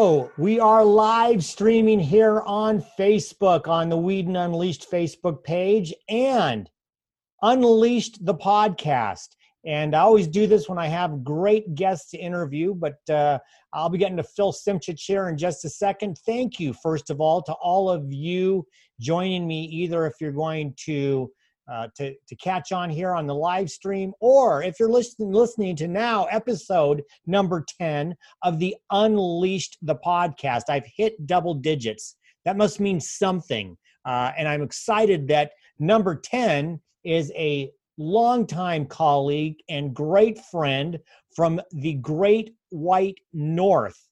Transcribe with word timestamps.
We 0.00 0.58
are 0.58 0.82
live 0.82 1.44
streaming 1.44 2.00
here 2.00 2.40
on 2.46 2.82
Facebook 2.98 3.68
on 3.68 3.90
the 3.90 3.98
Weedin 3.98 4.42
Unleashed 4.42 4.90
Facebook 4.90 5.44
page 5.44 5.92
and 6.08 6.70
Unleashed 7.42 8.24
the 8.24 8.34
podcast. 8.34 9.28
And 9.66 9.94
I 9.94 10.00
always 10.00 10.26
do 10.26 10.46
this 10.46 10.70
when 10.70 10.78
I 10.78 10.86
have 10.86 11.22
great 11.22 11.74
guests 11.74 12.12
to 12.12 12.16
interview, 12.16 12.72
but 12.74 12.96
uh, 13.10 13.40
I'll 13.74 13.90
be 13.90 13.98
getting 13.98 14.16
to 14.16 14.22
Phil 14.22 14.54
Symchych 14.54 14.98
here 14.98 15.28
in 15.28 15.36
just 15.36 15.66
a 15.66 15.68
second. 15.68 16.16
Thank 16.24 16.58
you, 16.58 16.72
first 16.72 17.10
of 17.10 17.20
all, 17.20 17.42
to 17.42 17.52
all 17.52 17.90
of 17.90 18.10
you 18.10 18.66
joining 19.00 19.46
me, 19.46 19.64
either 19.64 20.06
if 20.06 20.14
you're 20.18 20.32
going 20.32 20.72
to 20.86 21.30
uh, 21.70 21.88
to, 21.96 22.14
to 22.26 22.36
catch 22.36 22.72
on 22.72 22.90
here 22.90 23.14
on 23.14 23.26
the 23.26 23.34
live 23.34 23.70
stream, 23.70 24.12
or 24.20 24.62
if 24.62 24.80
you're 24.80 24.90
listening 24.90 25.32
listening 25.32 25.76
to 25.76 25.88
now 25.88 26.24
episode 26.26 27.02
number 27.26 27.64
10 27.78 28.14
of 28.42 28.58
the 28.58 28.74
Unleashed 28.90 29.78
the 29.82 29.94
podcast. 29.96 30.64
I've 30.68 30.86
hit 30.96 31.26
double 31.26 31.54
digits. 31.54 32.16
That 32.44 32.56
must 32.56 32.80
mean 32.80 33.00
something. 33.00 33.76
Uh, 34.04 34.32
and 34.36 34.48
I'm 34.48 34.62
excited 34.62 35.28
that 35.28 35.52
number 35.78 36.16
10 36.16 36.80
is 37.04 37.32
a 37.36 37.70
longtime 37.98 38.86
colleague 38.86 39.56
and 39.68 39.94
great 39.94 40.38
friend 40.50 40.98
from 41.36 41.60
the 41.72 41.94
great 41.94 42.54
white 42.70 43.18
north 43.32 44.09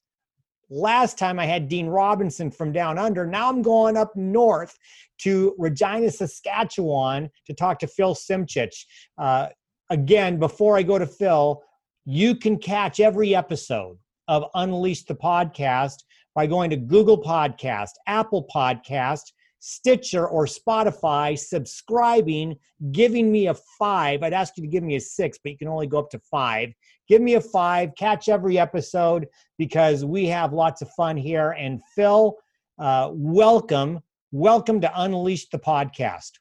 Last 0.71 1.19
time 1.19 1.39
I 1.39 1.47
had 1.47 1.69
Dean 1.69 1.87
Robinson 1.87 2.51
from 2.51 2.73
down 2.73 2.99
under. 2.99 3.27
Now 3.27 3.49
I'm 3.49 3.63
going 3.63 3.97
up 3.97 4.15
north 4.17 4.77
to 5.23 5.55
Regina, 5.59 6.11
Saskatchewan 6.11 7.31
to 7.47 7.55
talk 7.55 7.79
to 7.79 7.87
Phil 7.87 8.15
Symchych. 8.15 8.75
Uh, 9.17 9.49
again, 9.91 10.39
before 10.39 10.77
I 10.77 10.83
go 10.83 10.99
to 10.99 11.07
Phil, 11.07 11.63
you 12.05 12.35
can 12.35 12.59
catch 12.59 13.01
every 13.01 13.35
episode 13.35 13.99
of 14.29 14.45
Unleash 14.55 15.05
the 15.05 15.15
Podcast 15.15 16.03
by 16.35 16.47
going 16.47 16.71
to 16.71 16.77
Google 16.77 17.21
Podcast, 17.21 17.91
Apple 18.07 18.47
Podcast, 18.55 19.33
Stitcher 19.61 20.29
or 20.29 20.47
Spotify, 20.47 21.37
subscribing, 21.39 22.57
giving 22.93 23.33
me 23.33 23.49
a 23.49 23.55
five. 23.79 24.23
I'd 24.23 24.33
ask 24.33 24.57
you 24.57 24.63
to 24.63 24.69
give 24.69 24.85
me 24.85 24.97
a 24.97 25.01
six, 25.01 25.39
but 25.43 25.51
you 25.51 25.59
can 25.59 25.69
only 25.69 25.87
go 25.87 25.99
up 25.99 26.11
to 26.11 26.19
five. 26.31 26.73
Give 27.09 27.23
me 27.23 27.35
a 27.35 27.41
five, 27.41 27.95
catch 27.97 28.29
every 28.29 28.59
episode 28.59 29.29
because 29.57 30.05
we 30.05 30.27
have 30.27 30.53
lots 30.53 30.83
of 30.83 30.91
fun 30.91 31.17
here. 31.17 31.53
And 31.53 31.81
Phil, 31.95 32.37
uh, 32.79 33.09
welcome. 33.13 34.01
Welcome 34.31 34.83
to 34.83 34.93
Unleash 34.95 35.49
the 35.49 35.59
Podcast. 35.59 36.33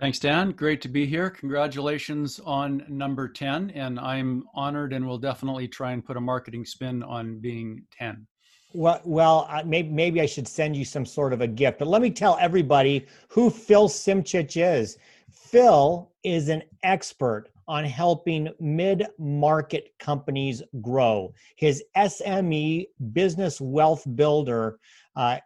Thanks, 0.00 0.18
Dan. 0.18 0.50
Great 0.50 0.82
to 0.82 0.88
be 0.88 1.06
here. 1.06 1.30
Congratulations 1.30 2.40
on 2.44 2.84
number 2.88 3.28
10. 3.28 3.70
And 3.70 4.00
I'm 4.00 4.42
honored 4.56 4.92
and 4.92 5.06
will 5.06 5.18
definitely 5.18 5.68
try 5.68 5.92
and 5.92 6.04
put 6.04 6.16
a 6.16 6.20
marketing 6.20 6.64
spin 6.64 7.04
on 7.04 7.38
being 7.38 7.84
10. 7.96 8.26
Well, 8.74 9.00
well, 9.04 9.48
maybe 9.64 9.88
maybe 9.88 10.20
I 10.20 10.26
should 10.26 10.48
send 10.48 10.76
you 10.76 10.84
some 10.84 11.06
sort 11.06 11.32
of 11.32 11.40
a 11.40 11.46
gift. 11.46 11.78
But 11.78 11.86
let 11.86 12.02
me 12.02 12.10
tell 12.10 12.36
everybody 12.40 13.06
who 13.28 13.50
Phil 13.50 13.88
Symchych 13.88 14.60
is. 14.60 14.98
Phil 15.30 16.10
is 16.24 16.48
an 16.48 16.64
expert 16.82 17.50
on 17.68 17.84
helping 17.84 18.48
mid-market 18.60 19.90
companies 19.98 20.62
grow. 20.80 21.32
His 21.56 21.82
SME 21.96 22.86
business 23.12 23.60
wealth 23.60 24.06
builder 24.14 24.78
uh, 25.16 25.38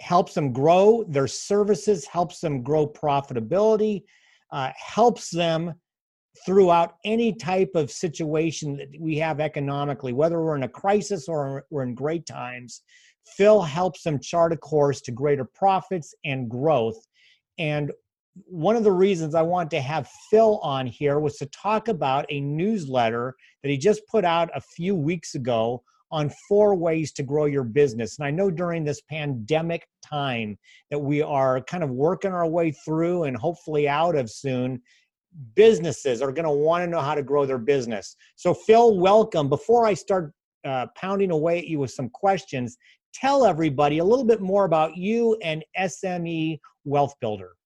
helps 0.00 0.34
them 0.34 0.52
grow 0.52 1.04
their 1.08 1.26
services, 1.26 2.06
helps 2.06 2.40
them 2.40 2.62
grow 2.62 2.86
profitability, 2.86 4.04
uh, 4.52 4.70
helps 4.76 5.30
them 5.30 5.74
throughout 6.46 6.96
any 7.04 7.32
type 7.32 7.72
of 7.74 7.90
situation 7.90 8.76
that 8.76 8.88
we 8.98 9.16
have 9.16 9.40
economically, 9.40 10.12
whether 10.12 10.40
we're 10.42 10.56
in 10.56 10.62
a 10.62 10.68
crisis 10.68 11.28
or 11.28 11.66
we're 11.70 11.82
in 11.82 11.94
great 11.94 12.26
times, 12.26 12.82
Phil 13.26 13.60
helps 13.60 14.02
them 14.02 14.20
chart 14.20 14.52
a 14.52 14.56
course 14.56 15.00
to 15.02 15.12
greater 15.12 15.44
profits 15.44 16.14
and 16.24 16.48
growth. 16.48 16.98
And 17.58 17.92
one 18.46 18.76
of 18.76 18.84
the 18.84 18.92
reasons 18.92 19.34
I 19.34 19.42
wanted 19.42 19.70
to 19.70 19.80
have 19.80 20.08
Phil 20.30 20.58
on 20.58 20.86
here 20.86 21.18
was 21.18 21.36
to 21.38 21.46
talk 21.46 21.88
about 21.88 22.26
a 22.28 22.40
newsletter 22.40 23.34
that 23.62 23.68
he 23.68 23.76
just 23.76 24.06
put 24.08 24.24
out 24.24 24.50
a 24.54 24.60
few 24.60 24.94
weeks 24.94 25.34
ago 25.34 25.82
on 26.10 26.32
four 26.48 26.74
ways 26.74 27.12
to 27.12 27.22
grow 27.22 27.44
your 27.44 27.64
business. 27.64 28.18
And 28.18 28.26
I 28.26 28.30
know 28.30 28.50
during 28.50 28.84
this 28.84 29.02
pandemic 29.02 29.86
time 30.02 30.56
that 30.90 30.98
we 30.98 31.20
are 31.20 31.60
kind 31.62 31.84
of 31.84 31.90
working 31.90 32.32
our 32.32 32.46
way 32.46 32.70
through 32.70 33.24
and 33.24 33.36
hopefully 33.36 33.88
out 33.88 34.16
of 34.16 34.30
soon, 34.30 34.80
businesses 35.54 36.22
are 36.22 36.32
going 36.32 36.44
to 36.44 36.50
want 36.50 36.82
to 36.84 36.90
know 36.90 37.00
how 37.00 37.14
to 37.14 37.22
grow 37.22 37.44
their 37.44 37.58
business. 37.58 38.16
So, 38.36 38.54
Phil, 38.54 38.98
welcome. 38.98 39.48
Before 39.48 39.86
I 39.86 39.94
start 39.94 40.32
uh, 40.64 40.86
pounding 40.96 41.30
away 41.30 41.58
at 41.58 41.66
you 41.66 41.78
with 41.78 41.90
some 41.90 42.08
questions, 42.08 42.78
tell 43.12 43.44
everybody 43.44 43.98
a 43.98 44.04
little 44.04 44.24
bit 44.24 44.40
more 44.40 44.64
about 44.64 44.96
you 44.96 45.36
and 45.42 45.62
SME 45.78 46.58
Wealth 46.84 47.14
Builder. 47.20 47.57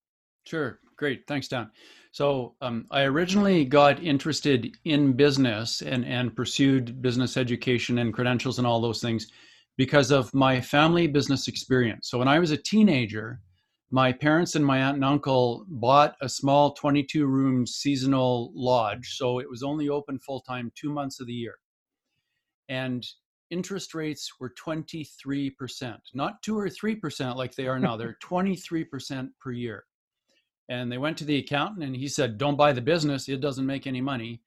Sure. 0.45 0.81
Great. 0.97 1.27
Thanks, 1.27 1.49
Dan. 1.49 1.71
So, 2.13 2.55
um, 2.61 2.87
I 2.91 3.03
originally 3.03 3.65
got 3.65 4.03
interested 4.03 4.77
in 4.85 5.15
business 5.15 5.81
and, 5.83 6.05
and 6.05 6.37
pursued 6.37 7.01
business 7.01 7.37
education 7.37 7.99
and 7.99 8.13
credentials 8.13 8.59
and 8.59 8.67
all 8.67 8.81
those 8.81 9.01
things 9.01 9.29
because 9.77 10.11
of 10.11 10.33
my 10.35 10.61
family 10.61 11.07
business 11.07 11.49
experience. 11.49 12.11
So, 12.11 12.19
when 12.19 12.29
I 12.29 12.39
was 12.39 12.51
a 12.51 12.57
teenager, 12.57 13.41
my 13.93 14.11
parents 14.11 14.55
and 14.55 14.65
my 14.65 14.79
aunt 14.79 14.97
and 14.97 15.05
uncle 15.05 15.67
bought 15.69 16.17
a 16.23 16.29
small 16.29 16.73
22 16.73 17.27
room 17.27 17.67
seasonal 17.67 18.51
lodge. 18.55 19.17
So 19.17 19.39
it 19.39 19.49
was 19.49 19.63
only 19.63 19.91
open 19.91 20.19
full 20.19 20.41
time 20.41 20.73
two 20.75 20.91
months 20.91 21.21
of 21.21 21.27
the 21.27 21.35
year. 21.35 21.57
And 22.71 23.07
interest 23.51 23.95
rates 23.95 24.33
were 24.41 24.55
23%, 24.65 25.99
not 26.15 26.43
two 26.43 26.59
or 26.59 26.69
3% 26.69 27.37
like 27.37 27.55
they 27.55 27.67
are 27.67 27.79
now. 27.79 27.99
They're 27.99 28.17
23% 28.25 29.29
per 29.39 29.53
year. 29.53 29.85
And 30.69 30.91
they 30.91 30.99
went 30.99 31.17
to 31.19 31.25
the 31.25 31.39
accountant 31.39 31.85
and 31.85 31.95
he 31.95 32.09
said, 32.09 32.39
Don't 32.39 32.57
buy 32.57 32.73
the 32.73 32.81
business, 32.81 33.29
it 33.29 33.41
doesn't 33.41 33.67
make 33.67 33.87
any 33.87 34.01
money. 34.01 34.41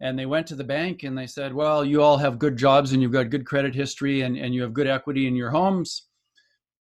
And 0.00 0.18
they 0.18 0.26
went 0.26 0.46
to 0.48 0.54
the 0.54 0.64
bank 0.64 1.02
and 1.02 1.16
they 1.16 1.26
said, 1.26 1.52
Well, 1.52 1.84
you 1.84 2.02
all 2.02 2.18
have 2.18 2.38
good 2.38 2.56
jobs 2.56 2.92
and 2.92 3.02
you've 3.02 3.12
got 3.12 3.30
good 3.30 3.46
credit 3.46 3.74
history 3.74 4.22
and, 4.22 4.36
and 4.36 4.54
you 4.54 4.62
have 4.62 4.74
good 4.74 4.86
equity 4.86 5.26
in 5.26 5.36
your 5.36 5.50
homes 5.50 6.06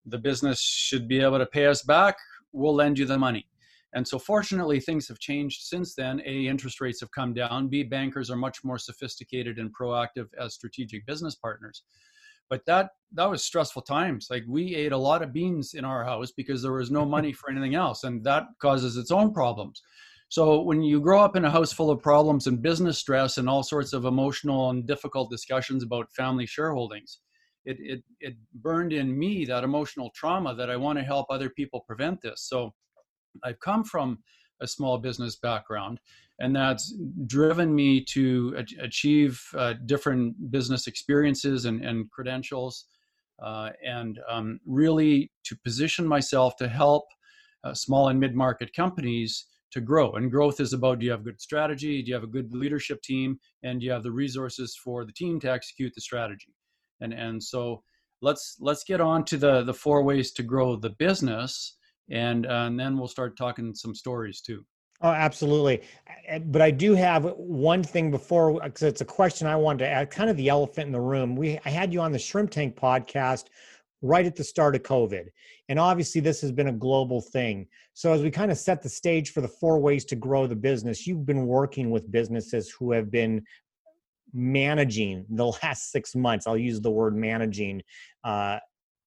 the 0.05 0.17
business 0.17 0.61
should 0.61 1.07
be 1.07 1.19
able 1.19 1.39
to 1.39 1.45
pay 1.45 1.65
us 1.65 1.81
back. 1.81 2.17
We'll 2.51 2.75
lend 2.75 2.99
you 2.99 3.05
the 3.05 3.17
money. 3.17 3.47
And 3.93 4.07
so, 4.07 4.19
fortunately, 4.19 4.79
things 4.79 5.07
have 5.07 5.19
changed 5.19 5.61
since 5.63 5.95
then. 5.95 6.21
A, 6.25 6.47
interest 6.47 6.81
rates 6.81 6.99
have 6.99 7.11
come 7.11 7.33
down. 7.33 7.69
B, 7.69 7.83
bankers 7.83 8.29
are 8.29 8.35
much 8.35 8.63
more 8.63 8.77
sophisticated 8.77 9.57
and 9.57 9.73
proactive 9.73 10.27
as 10.39 10.53
strategic 10.53 11.05
business 11.05 11.35
partners. 11.35 11.83
But 12.49 12.65
that 12.65 12.89
that 13.13 13.29
was 13.29 13.43
stressful 13.43 13.83
times. 13.83 14.27
Like 14.29 14.43
we 14.47 14.75
ate 14.75 14.91
a 14.91 14.97
lot 14.97 15.21
of 15.21 15.33
beans 15.33 15.73
in 15.73 15.85
our 15.85 16.03
house 16.03 16.31
because 16.31 16.61
there 16.61 16.73
was 16.73 16.91
no 16.91 17.05
money 17.17 17.33
for 17.33 17.49
anything 17.49 17.75
else, 17.75 18.03
and 18.03 18.23
that 18.23 18.45
causes 18.61 18.97
its 18.97 19.11
own 19.11 19.33
problems. 19.33 19.81
So 20.29 20.61
when 20.61 20.81
you 20.81 20.99
grow 20.99 21.21
up 21.21 21.35
in 21.35 21.45
a 21.45 21.51
house 21.51 21.71
full 21.71 21.91
of 21.91 22.01
problems 22.01 22.47
and 22.47 22.61
business 22.61 22.97
stress 22.97 23.37
and 23.37 23.47
all 23.47 23.63
sorts 23.63 23.93
of 23.93 24.05
emotional 24.05 24.71
and 24.71 24.85
difficult 24.87 25.29
discussions 25.29 25.83
about 25.83 26.11
family 26.13 26.47
shareholdings, 26.47 27.17
it, 27.65 27.77
it, 27.79 28.03
it 28.19 28.35
burned 28.55 28.91
in 28.91 29.17
me 29.17 29.45
that 29.45 29.63
emotional 29.63 30.11
trauma 30.15 30.55
that 30.55 30.69
I 30.69 30.77
want 30.77 30.97
to 30.97 31.05
help 31.05 31.27
other 31.29 31.49
people 31.49 31.81
prevent 31.81 32.21
this. 32.21 32.47
So 32.49 32.73
I've 33.43 33.59
come 33.59 33.83
from 33.83 34.19
a 34.61 34.67
small 34.67 34.97
business 34.97 35.35
background, 35.35 35.99
and 36.39 36.55
that's 36.55 36.93
driven 37.27 37.73
me 37.73 38.03
to 38.03 38.55
achieve 38.79 39.41
uh, 39.55 39.73
different 39.85 40.51
business 40.51 40.87
experiences 40.87 41.65
and, 41.65 41.83
and 41.83 42.09
credentials, 42.11 42.85
uh, 43.41 43.69
and 43.85 44.19
um, 44.29 44.59
really 44.65 45.31
to 45.43 45.55
position 45.63 46.05
myself 46.05 46.55
to 46.57 46.67
help 46.67 47.05
uh, 47.63 47.73
small 47.73 48.09
and 48.09 48.19
mid 48.19 48.35
market 48.35 48.73
companies 48.73 49.45
to 49.71 49.81
grow. 49.81 50.13
And 50.13 50.31
growth 50.31 50.59
is 50.59 50.73
about 50.73 50.99
do 50.99 51.05
you 51.05 51.11
have 51.11 51.21
a 51.21 51.23
good 51.23 51.41
strategy, 51.41 52.01
do 52.01 52.09
you 52.09 52.13
have 52.13 52.23
a 52.23 52.27
good 52.27 52.53
leadership 52.53 53.01
team, 53.01 53.39
and 53.63 53.79
do 53.79 53.85
you 53.85 53.91
have 53.91 54.03
the 54.03 54.11
resources 54.11 54.77
for 54.81 55.05
the 55.05 55.13
team 55.13 55.39
to 55.41 55.51
execute 55.51 55.93
the 55.95 56.01
strategy? 56.01 56.53
And 57.01 57.13
and 57.13 57.41
so 57.41 57.83
let's 58.21 58.57
let's 58.59 58.83
get 58.83 59.01
on 59.01 59.25
to 59.25 59.37
the 59.37 59.63
the 59.63 59.73
four 59.73 60.03
ways 60.03 60.31
to 60.33 60.43
grow 60.43 60.75
the 60.75 60.91
business 60.91 61.77
and 62.09 62.45
uh, 62.45 62.65
and 62.67 62.79
then 62.79 62.97
we'll 62.97 63.07
start 63.07 63.37
talking 63.37 63.73
some 63.73 63.95
stories 63.95 64.41
too 64.41 64.65
oh 65.01 65.09
absolutely. 65.09 65.81
But 66.45 66.61
i 66.61 66.71
do 66.71 66.95
have 66.95 67.25
one 67.37 67.83
thing 67.83 68.11
before 68.11 68.59
because 68.61 68.83
it's 68.83 69.01
a 69.01 69.05
question 69.05 69.47
i 69.47 69.55
wanted 69.55 69.79
to 69.79 69.89
add 69.89 70.09
kind 70.09 70.29
of 70.29 70.37
the 70.37 70.49
elephant 70.49 70.87
in 70.87 70.93
the 70.93 71.01
room. 71.01 71.35
We 71.35 71.59
i 71.65 71.69
had 71.69 71.93
you 71.93 72.01
on 72.01 72.11
the 72.11 72.19
shrimp 72.19 72.51
tank 72.51 72.75
podcast 72.75 73.45
right 74.01 74.25
at 74.25 74.35
the 74.35 74.43
start 74.43 74.75
of 74.75 74.83
covid 74.83 75.27
and 75.69 75.79
obviously 75.79 76.21
this 76.21 76.41
has 76.41 76.51
been 76.51 76.67
a 76.67 76.73
global 76.73 77.21
thing. 77.21 77.67
So 77.93 78.11
as 78.11 78.21
we 78.21 78.29
kind 78.29 78.51
of 78.51 78.57
set 78.57 78.83
the 78.83 78.89
stage 78.89 79.31
for 79.31 79.41
the 79.41 79.47
four 79.47 79.79
ways 79.79 80.05
to 80.05 80.15
grow 80.15 80.47
the 80.47 80.55
business 80.55 81.07
you've 81.07 81.25
been 81.25 81.47
working 81.47 81.91
with 81.91 82.11
businesses 82.11 82.69
who 82.71 82.91
have 82.91 83.09
been 83.11 83.43
managing 84.33 85.25
the 85.29 85.45
last 85.63 85.91
six 85.91 86.13
months 86.13 86.45
i'll 86.45 86.57
use 86.57 86.81
the 86.81 86.91
word 86.91 87.15
managing 87.15 87.81
uh, 88.23 88.59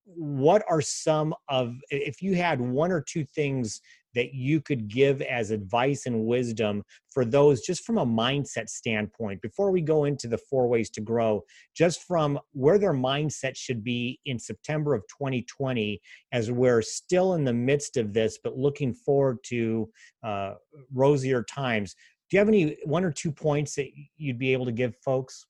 what 0.06 0.64
are 0.70 0.81
some 0.81 1.35
of 1.49 1.75
if 1.90 2.23
you 2.23 2.35
had 2.35 2.61
one 2.61 2.90
or 2.90 3.02
two 3.02 3.25
things 3.25 3.82
that 4.14 4.34
you 4.34 4.60
could 4.60 4.88
give 4.88 5.20
as 5.22 5.50
advice 5.50 6.06
and 6.06 6.25
wisdom 6.25 6.82
for 7.10 7.25
those 7.25 7.60
just 7.62 7.84
from 7.84 7.99
a 7.99 8.06
mindset 8.06 8.69
standpoint 8.69 9.40
before 9.43 9.70
we 9.70 9.81
go 9.81 10.05
into 10.05 10.28
the 10.28 10.38
four 10.38 10.69
ways 10.69 10.90
to 10.90 11.00
grow 11.00 11.43
just 11.76 12.02
from 12.05 12.38
where 12.52 12.78
their 12.78 12.93
mindset 12.93 13.56
should 13.56 13.82
be 13.82 14.20
in 14.26 14.38
september 14.38 14.94
of 14.94 15.02
2020 15.08 16.00
as 16.32 16.50
we're 16.50 16.82
still 16.82 17.34
in 17.34 17.44
the 17.44 17.52
midst 17.52 17.96
of 17.96 18.12
this 18.12 18.38
but 18.43 18.56
looking 18.56 18.94
forward 18.94 19.38
to 19.44 19.88
uh, 20.22 20.54
rosier 20.93 21.43
times. 21.43 21.94
Do 22.31 22.37
you 22.37 22.38
have 22.38 22.49
any 22.49 22.76
one 22.84 23.04
or 23.04 23.12
two 23.12 23.32
points 23.32 23.75
that 23.76 23.88
you'd 24.16 24.38
be 24.38 24.52
able 24.52 24.66
to 24.66 24.72
give 24.72 24.94
folks 25.04 25.46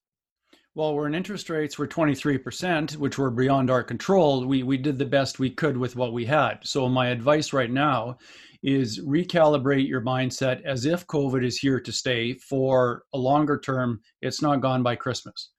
well, 0.79 0.95
when 0.95 1.13
interest 1.13 1.51
rates 1.51 1.77
were 1.77 1.89
23%, 1.89 2.99
which 2.99 3.19
were 3.19 3.33
beyond 3.33 3.69
our 3.69 3.83
control, 3.83 4.47
we, 4.47 4.63
we 4.63 4.77
did 4.77 4.97
the 4.97 5.05
best 5.05 5.41
we 5.41 5.51
could 5.51 5.77
with 5.77 5.97
what 5.97 6.13
we 6.13 6.25
had. 6.25 6.61
So, 6.63 6.89
my 6.89 7.09
advice 7.09 7.53
right 7.53 7.73
now 7.73 8.17
is 8.63 9.05
recalibrate 9.05 9.89
your 9.89 10.03
mindset 10.03 10.63
as 10.63 10.85
if 10.85 11.05
COVID 11.09 11.45
is 11.45 11.59
here 11.59 11.81
to 11.81 11.91
stay 11.91 12.35
for 12.35 13.03
a 13.13 13.19
longer 13.19 13.59
term. 13.59 14.01
It's 14.23 14.41
not 14.41 14.61
gone 14.61 14.85
by 14.85 14.95
Christmas. 14.95 15.51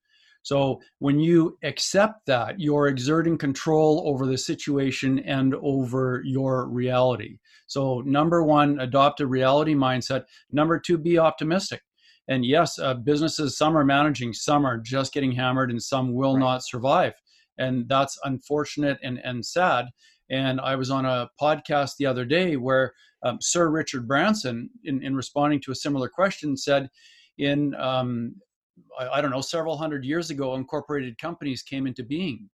So 0.41 0.79
when 0.99 1.19
you 1.19 1.57
accept 1.63 2.25
that, 2.27 2.57
you're 2.57 2.87
exerting 2.87 3.37
control 3.37 4.03
over 4.05 4.25
the 4.25 4.37
situation 4.37 5.19
and 5.19 5.53
over 5.55 6.21
your 6.25 6.67
reality. 6.69 7.39
So, 7.67 8.01
number 8.05 8.41
one, 8.41 8.79
adopt 8.79 9.19
a 9.19 9.27
reality 9.27 9.75
mindset. 9.75 10.23
Number 10.49 10.79
two, 10.79 10.97
be 10.97 11.19
optimistic. 11.19 11.81
And 12.29 12.45
yes, 12.45 12.79
uh, 12.79 12.93
businesses, 12.93 13.57
some 13.57 13.77
are 13.77 13.83
managing, 13.83 14.33
some 14.33 14.65
are 14.65 14.77
just 14.77 15.13
getting 15.13 15.31
hammered, 15.31 15.71
and 15.71 15.81
some 15.81 16.13
will 16.13 16.35
right. 16.35 16.39
not 16.39 16.63
survive. 16.63 17.13
And 17.57 17.89
that's 17.89 18.17
unfortunate 18.23 18.97
and, 19.03 19.19
and 19.23 19.45
sad. 19.45 19.87
And 20.29 20.61
I 20.61 20.75
was 20.75 20.91
on 20.91 21.05
a 21.05 21.27
podcast 21.41 21.97
the 21.97 22.05
other 22.05 22.23
day 22.23 22.55
where 22.55 22.93
um, 23.23 23.39
Sir 23.41 23.69
Richard 23.69 24.07
Branson, 24.07 24.69
in, 24.83 25.03
in 25.03 25.15
responding 25.15 25.59
to 25.61 25.71
a 25.71 25.75
similar 25.75 26.07
question, 26.07 26.55
said, 26.55 26.87
in 27.39 27.73
um, 27.75 28.35
I, 28.99 29.07
I 29.09 29.21
don't 29.21 29.31
know, 29.31 29.41
several 29.41 29.75
hundred 29.75 30.05
years 30.05 30.29
ago, 30.29 30.55
incorporated 30.55 31.17
companies 31.17 31.63
came 31.63 31.87
into 31.87 32.03
being. 32.03 32.49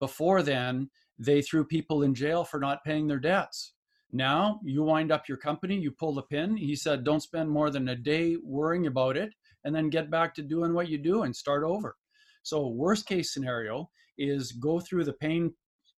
Before 0.00 0.42
then, 0.42 0.90
they 1.18 1.40
threw 1.40 1.64
people 1.64 2.02
in 2.02 2.14
jail 2.14 2.44
for 2.44 2.58
not 2.58 2.84
paying 2.84 3.06
their 3.06 3.20
debts. 3.20 3.74
Now 4.12 4.60
you 4.64 4.82
wind 4.82 5.12
up 5.12 5.28
your 5.28 5.38
company, 5.38 5.76
you 5.76 5.90
pull 5.92 6.14
the 6.14 6.22
pin. 6.22 6.56
He 6.56 6.74
said, 6.74 7.04
don't 7.04 7.22
spend 7.22 7.48
more 7.48 7.70
than 7.70 7.88
a 7.88 7.96
day 7.96 8.36
worrying 8.42 8.86
about 8.86 9.16
it 9.16 9.32
and 9.64 9.74
then 9.74 9.90
get 9.90 10.10
back 10.10 10.34
to 10.34 10.42
doing 10.42 10.74
what 10.74 10.88
you 10.88 10.98
do 10.98 11.22
and 11.22 11.34
start 11.34 11.64
over. 11.64 11.96
So, 12.42 12.68
worst 12.68 13.06
case 13.06 13.32
scenario 13.32 13.90
is 14.18 14.52
go 14.52 14.80
through 14.80 15.04
the 15.04 15.12
pain 15.12 15.52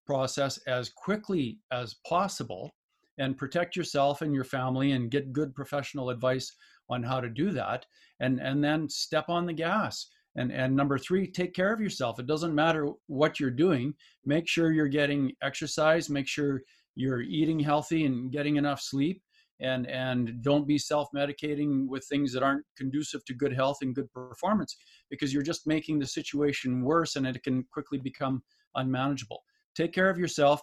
process 0.07 0.59
as 0.67 0.91
quickly 0.91 1.59
as 1.71 1.95
possible 2.07 2.75
and 3.19 3.37
protect 3.37 3.77
yourself 3.77 4.23
and 4.23 4.35
your 4.35 4.45
family 4.45 4.93
and 4.93 5.11
get 5.11 5.33
good 5.33 5.55
professional 5.55 6.11
advice 6.11 6.53
on 6.89 7.03
how 7.03 7.21
to 7.21 7.29
do 7.29 7.53
that 7.53 7.87
and 8.19 8.41
and 8.41 8.65
then 8.65 8.89
step 8.89 9.27
on 9.29 9.47
the 9.47 9.53
gas 9.53 10.07
and 10.37 10.51
and 10.51 10.75
number 10.75 10.99
3 10.99 11.27
take 11.29 11.55
care 11.55 11.73
of 11.73 11.81
yourself 11.81 12.19
it 12.19 12.27
doesn't 12.27 12.55
matter 12.55 12.89
what 13.07 13.39
you're 13.39 13.51
doing 13.51 13.95
make 14.25 14.49
sure 14.49 14.73
you're 14.73 14.89
getting 14.89 15.33
exercise 15.43 16.11
make 16.11 16.27
sure 16.27 16.63
you're 16.95 17.23
eating 17.23 17.61
healthy 17.61 18.05
and 18.05 18.33
getting 18.33 18.57
enough 18.57 18.81
sleep 18.81 19.23
and 19.61 19.87
and 19.89 20.43
don't 20.43 20.67
be 20.67 20.79
self-medicating 20.79 21.87
with 21.87 22.05
things 22.07 22.33
that 22.33 22.43
aren't 22.43 22.65
conducive 22.77 23.25
to 23.27 23.35
good 23.35 23.53
health 23.53 23.79
and 23.83 23.95
good 23.95 24.11
performance 24.13 24.77
because 25.11 25.33
you're 25.33 25.43
just 25.43 25.67
making 25.67 25.99
the 25.99 26.07
situation 26.07 26.83
worse 26.83 27.17
and 27.17 27.27
it 27.27 27.43
can 27.43 27.65
quickly 27.73 27.99
become 27.99 28.43
unmanageable 28.77 29.43
take 29.75 29.93
care 29.93 30.11
of 30.11 30.19
yourself. 30.19 30.61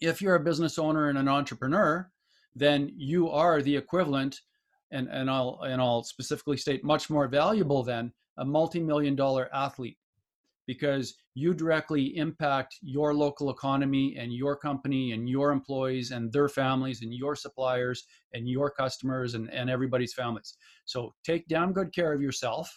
If 0.00 0.22
you're 0.22 0.36
a 0.36 0.40
business 0.40 0.78
owner 0.78 1.08
and 1.08 1.18
an 1.18 1.28
entrepreneur, 1.28 2.10
then 2.54 2.90
you 2.96 3.28
are 3.30 3.62
the 3.62 3.76
equivalent, 3.76 4.40
and, 4.90 5.08
and 5.08 5.30
I'll 5.30 5.60
and 5.62 5.80
I'll 5.80 6.02
specifically 6.02 6.56
state 6.56 6.82
much 6.82 7.10
more 7.10 7.28
valuable 7.28 7.82
than 7.82 8.12
a 8.38 8.44
multi-million 8.44 9.14
dollar 9.14 9.48
athlete 9.54 9.98
because 10.70 11.16
you 11.34 11.52
directly 11.52 12.16
impact 12.16 12.76
your 12.80 13.12
local 13.12 13.50
economy 13.50 14.14
and 14.16 14.32
your 14.32 14.54
company 14.54 15.10
and 15.10 15.28
your 15.28 15.50
employees 15.50 16.12
and 16.12 16.32
their 16.32 16.48
families 16.48 17.02
and 17.02 17.12
your 17.12 17.34
suppliers 17.34 18.04
and 18.34 18.48
your 18.48 18.70
customers 18.70 19.34
and, 19.34 19.52
and 19.52 19.68
everybody's 19.68 20.14
families. 20.14 20.54
So 20.84 21.12
take 21.24 21.48
damn 21.48 21.72
good 21.72 21.92
care 21.92 22.12
of 22.12 22.22
yourself 22.22 22.70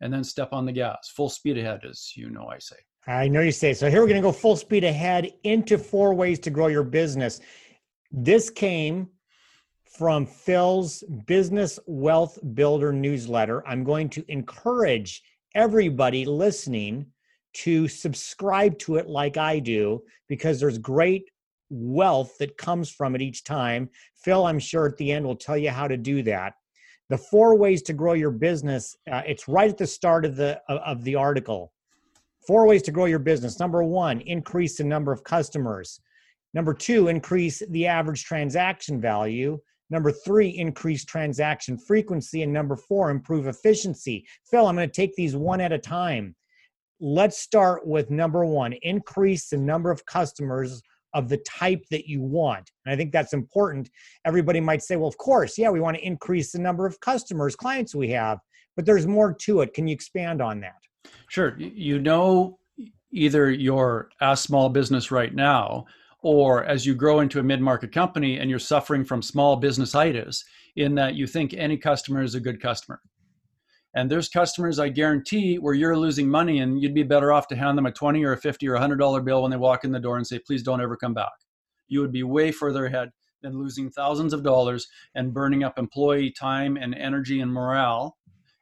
and 0.00 0.14
then 0.14 0.22
step 0.22 0.50
on 0.52 0.66
the 0.66 0.70
gas. 0.70 1.10
Full 1.16 1.28
speed 1.28 1.58
ahead, 1.58 1.80
as 1.84 2.12
you 2.14 2.30
know 2.30 2.46
I 2.46 2.60
say. 2.60 2.76
I 3.08 3.26
know 3.26 3.40
you 3.40 3.50
say. 3.50 3.74
So 3.74 3.90
here 3.90 4.00
we're 4.02 4.06
going 4.06 4.22
to 4.22 4.28
go 4.28 4.30
full 4.30 4.54
speed 4.54 4.84
ahead 4.84 5.32
into 5.42 5.78
four 5.78 6.14
ways 6.14 6.38
to 6.40 6.50
grow 6.50 6.68
your 6.68 6.84
business. 6.84 7.40
This 8.12 8.50
came 8.50 9.08
from 9.98 10.26
Phil's 10.26 11.02
Business 11.26 11.80
Wealth 11.88 12.38
Builder 12.54 12.92
newsletter. 12.92 13.66
I'm 13.66 13.82
going 13.82 14.10
to 14.10 14.24
encourage 14.28 15.24
everybody 15.56 16.24
listening 16.24 17.06
to 17.56 17.88
subscribe 17.88 18.78
to 18.78 18.96
it 18.96 19.08
like 19.08 19.36
I 19.36 19.58
do 19.58 20.02
because 20.28 20.60
there's 20.60 20.78
great 20.78 21.30
wealth 21.70 22.36
that 22.38 22.58
comes 22.58 22.90
from 22.90 23.14
it 23.14 23.22
each 23.22 23.44
time. 23.44 23.88
Phil, 24.14 24.46
I'm 24.46 24.58
sure 24.58 24.86
at 24.86 24.96
the 24.98 25.10
end 25.10 25.24
will 25.24 25.36
tell 25.36 25.56
you 25.56 25.70
how 25.70 25.88
to 25.88 25.96
do 25.96 26.22
that. 26.24 26.52
The 27.08 27.18
four 27.18 27.56
ways 27.56 27.82
to 27.82 27.92
grow 27.92 28.12
your 28.12 28.30
business, 28.30 28.96
uh, 29.10 29.22
it's 29.26 29.48
right 29.48 29.70
at 29.70 29.78
the 29.78 29.86
start 29.86 30.24
of 30.24 30.36
the 30.36 30.60
of 30.68 31.02
the 31.04 31.14
article. 31.14 31.72
Four 32.46 32.66
ways 32.66 32.82
to 32.82 32.92
grow 32.92 33.06
your 33.06 33.20
business. 33.20 33.58
Number 33.58 33.82
one, 33.82 34.20
increase 34.20 34.76
the 34.76 34.84
number 34.84 35.12
of 35.12 35.24
customers. 35.24 36.00
Number 36.52 36.74
two, 36.74 37.08
increase 37.08 37.62
the 37.70 37.86
average 37.86 38.24
transaction 38.24 39.00
value. 39.00 39.58
Number 39.88 40.12
three, 40.12 40.48
increase 40.48 41.04
transaction 41.04 41.78
frequency. 41.78 42.42
And 42.42 42.52
number 42.52 42.76
four, 42.76 43.10
improve 43.10 43.46
efficiency. 43.46 44.26
Phil, 44.50 44.66
I'm 44.66 44.76
going 44.76 44.88
to 44.88 44.94
take 44.94 45.14
these 45.14 45.36
one 45.36 45.60
at 45.60 45.72
a 45.72 45.78
time. 45.78 46.34
Let's 47.00 47.38
start 47.38 47.86
with 47.86 48.10
number 48.10 48.44
one 48.44 48.74
increase 48.82 49.48
the 49.48 49.58
number 49.58 49.90
of 49.90 50.04
customers 50.06 50.82
of 51.14 51.28
the 51.28 51.38
type 51.38 51.82
that 51.90 52.06
you 52.06 52.22
want. 52.22 52.70
And 52.84 52.92
I 52.92 52.96
think 52.96 53.12
that's 53.12 53.32
important. 53.32 53.90
Everybody 54.24 54.60
might 54.60 54.82
say, 54.82 54.96
well, 54.96 55.08
of 55.08 55.16
course, 55.16 55.56
yeah, 55.56 55.70
we 55.70 55.80
want 55.80 55.96
to 55.96 56.06
increase 56.06 56.52
the 56.52 56.58
number 56.58 56.86
of 56.86 57.00
customers, 57.00 57.56
clients 57.56 57.94
we 57.94 58.10
have, 58.10 58.38
but 58.76 58.84
there's 58.84 59.06
more 59.06 59.32
to 59.32 59.62
it. 59.62 59.72
Can 59.72 59.88
you 59.88 59.94
expand 59.94 60.42
on 60.42 60.60
that? 60.60 60.76
Sure. 61.28 61.56
You 61.58 61.98
know, 62.00 62.58
either 63.10 63.50
you're 63.50 64.10
a 64.20 64.36
small 64.36 64.68
business 64.68 65.10
right 65.10 65.34
now, 65.34 65.86
or 66.20 66.64
as 66.64 66.84
you 66.84 66.94
grow 66.94 67.20
into 67.20 67.40
a 67.40 67.42
mid 67.42 67.60
market 67.60 67.92
company 67.92 68.38
and 68.38 68.50
you're 68.50 68.58
suffering 68.58 69.04
from 69.04 69.22
small 69.22 69.56
business 69.56 69.94
itis, 69.94 70.44
in 70.76 70.94
that 70.94 71.14
you 71.14 71.26
think 71.26 71.54
any 71.54 71.76
customer 71.78 72.22
is 72.22 72.34
a 72.34 72.40
good 72.40 72.60
customer. 72.60 73.00
And 73.96 74.10
there's 74.10 74.28
customers 74.28 74.78
I 74.78 74.90
guarantee 74.90 75.56
where 75.56 75.72
you're 75.72 75.96
losing 75.96 76.28
money 76.28 76.58
and 76.58 76.82
you'd 76.82 76.94
be 76.94 77.02
better 77.02 77.32
off 77.32 77.48
to 77.48 77.56
hand 77.56 77.78
them 77.78 77.86
a 77.86 77.90
20 77.90 78.22
or 78.24 78.32
a 78.32 78.36
50 78.36 78.68
or 78.68 78.74
a 78.74 78.80
$100 78.80 79.24
bill 79.24 79.40
when 79.40 79.50
they 79.50 79.56
walk 79.56 79.84
in 79.84 79.92
the 79.92 79.98
door 79.98 80.18
and 80.18 80.26
say, 80.26 80.38
please 80.38 80.62
don't 80.62 80.82
ever 80.82 80.98
come 80.98 81.14
back. 81.14 81.32
You 81.88 82.02
would 82.02 82.12
be 82.12 82.22
way 82.22 82.52
further 82.52 82.84
ahead 82.84 83.12
than 83.40 83.58
losing 83.58 83.90
thousands 83.90 84.34
of 84.34 84.42
dollars 84.42 84.86
and 85.14 85.32
burning 85.32 85.64
up 85.64 85.78
employee 85.78 86.30
time 86.30 86.76
and 86.76 86.94
energy 86.94 87.40
and 87.40 87.50
morale 87.50 88.18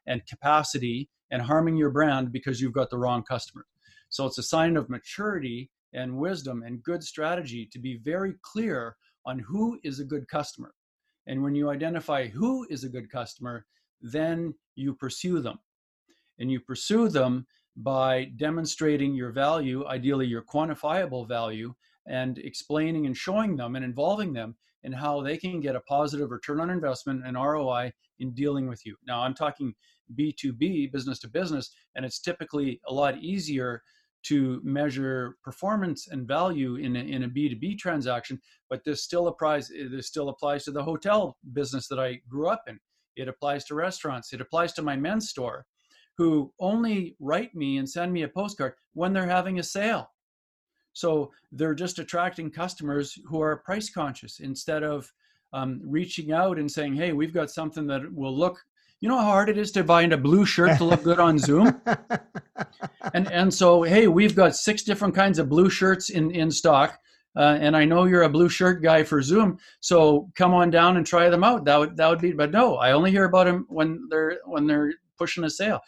and 0.07 0.25
capacity 0.25 1.11
and 1.33 1.43
harming 1.43 1.77
your 1.77 1.91
brand 1.91 2.31
because 2.31 2.61
you've 2.61 2.73
got 2.73 2.91
the 2.91 2.99
wrong 2.99 3.25
customer. 3.25 3.67
So 4.11 4.27
it's 4.27 4.39
a 4.39 4.43
sign 4.43 4.77
of 4.77 4.89
maturity 4.89 5.69
and 5.93 6.17
wisdom 6.17 6.63
and 6.63 6.81
good 6.81 7.03
strategy 7.03 7.69
to 7.73 7.81
be 7.81 7.99
very 8.05 8.35
clear 8.43 8.95
on 9.27 9.41
who 9.41 9.81
is 9.83 9.99
a 9.99 10.05
good 10.05 10.29
customer. 10.29 10.75
And 11.27 11.43
when 11.43 11.57
you 11.57 11.71
identify 11.71 12.29
who 12.29 12.69
is 12.71 12.85
a 12.85 12.89
good 12.89 13.11
customer, 13.11 13.67
then 14.05 14.55
you 14.77 14.95
pursue 14.95 15.41
them. 15.41 15.59
And 16.39 16.51
you 16.51 16.61
pursue 16.61 17.09
them 17.09 17.47
by 17.77 18.27
demonstrating 18.37 19.15
your 19.15 19.33
value, 19.33 19.87
ideally 19.87 20.27
your 20.27 20.43
quantifiable 20.43 21.27
value, 21.27 21.75
and 22.07 22.39
explaining 22.39 23.07
and 23.07 23.17
showing 23.17 23.57
them 23.57 23.77
and 23.77 23.85
involving 23.85 24.33
them 24.33 24.57
in 24.83 24.93
how 24.93 25.23
they 25.23 25.39
can 25.39 25.61
get 25.61 25.75
a 25.75 25.81
positive 25.81 26.31
return 26.31 26.61
on 26.61 26.71
investment 26.71 27.27
and 27.27 27.37
ROI 27.37 27.91
in 28.19 28.35
dealing 28.35 28.69
with 28.69 28.85
you. 28.85 28.95
Now, 29.07 29.23
I'm 29.23 29.35
talking 29.35 29.75
B2B, 30.19 30.93
business 30.93 31.19
to 31.21 31.29
business, 31.29 31.71
and 31.97 32.05
it's 32.05 32.21
typically 32.21 32.81
a 32.87 32.93
lot 32.93 33.17
easier 33.19 33.83
to 34.25 34.61
measure 34.63 35.37
performance 35.43 36.09
and 36.09 36.29
value 36.29 36.77
in 36.77 36.97
a, 36.97 37.01
in 37.01 37.25
a 37.25 37.29
B2B 37.29 37.79
transaction, 37.79 38.41
but 38.69 38.85
this 38.85 39.03
still 39.03 39.29
applies 39.29 39.71
this 39.91 40.07
still 40.07 40.31
applies 40.31 40.65
to 40.65 40.73
the 40.73 40.83
hotel 40.83 41.37
business 41.53 41.89
that 41.89 41.99
I 41.99 42.21
grew 42.29 42.49
up 42.49 42.63
in. 42.67 42.79
It 43.17 43.29
applies 43.29 43.65
to 43.67 43.75
restaurants, 43.75 44.33
it 44.33 44.41
applies 44.41 44.73
to 44.75 44.83
my 44.83 44.97
men's 44.97 45.31
store 45.31 45.67
who 46.17 46.53
only 46.61 47.17
write 47.19 47.55
me 47.55 47.79
and 47.79 47.89
send 47.89 48.13
me 48.13 48.23
a 48.23 48.29
postcard 48.29 48.75
when 48.93 49.13
they're 49.13 49.27
having 49.27 49.59
a 49.59 49.63
sale. 49.63 50.11
So 50.93 51.33
they're 51.51 51.75
just 51.75 51.99
attracting 51.99 52.53
customers 52.53 53.19
who 53.27 53.41
are 53.41 53.57
price 53.57 53.91
conscious 53.91 54.39
instead 54.39 54.85
of 54.85 55.13
um, 55.53 55.81
reaching 55.85 56.33
out 56.33 56.59
and 56.59 56.71
saying, 56.71 56.95
"Hey, 56.95 57.13
we've 57.13 57.35
got 57.35 57.51
something 57.51 57.87
that 57.89 58.13
will 58.13 58.37
look 58.37 58.65
you 59.05 59.11
know 59.11 59.19
how 59.19 59.25
hard 59.25 59.51
it 59.51 59.59
is 59.59 59.71
to 59.73 59.85
find 59.85 60.15
a 60.15 60.17
blue 60.17 60.47
shirt 60.47 60.79
to 60.79 60.85
look 60.85 61.03
good 61.03 61.21
on 61.21 61.39
Zoom? 61.39 61.79
and 63.13 63.31
and 63.31 63.53
so 63.53 63.83
hey, 63.83 64.09
we've 64.09 64.35
got 64.35 64.57
six 64.57 64.83
different 64.83 65.15
kinds 65.15 65.39
of 65.39 65.51
blue 65.51 65.69
shirts 65.69 66.09
in 66.09 66.31
in 66.31 66.51
stock. 66.51 66.99
Uh, 67.37 67.59
and 67.61 67.77
I 67.77 67.85
know 67.85 68.05
you're 68.05 68.23
a 68.23 68.29
blue 68.29 68.49
shirt 68.49 68.83
guy 68.83 69.03
for 69.03 69.21
Zoom, 69.21 69.59
so 69.81 70.31
come 70.37 70.55
on 70.55 70.71
down 70.71 70.97
and 70.97 71.07
try 71.07 71.29
them 71.29 71.43
out. 71.43 71.65
That 71.65 71.79
would 71.79 71.97
that 71.97 72.09
would 72.09 72.21
be. 72.21 72.33
But 72.33 72.53
no, 72.53 72.77
I 72.77 72.93
only 72.93 73.11
hear 73.11 73.25
about 73.25 73.47
them 73.47 73.67
when 73.69 74.07
they're 74.09 74.39
when 74.47 74.67
they're 74.67 74.93
pushing 75.19 75.45
a 75.45 75.51
sale. 75.51 75.81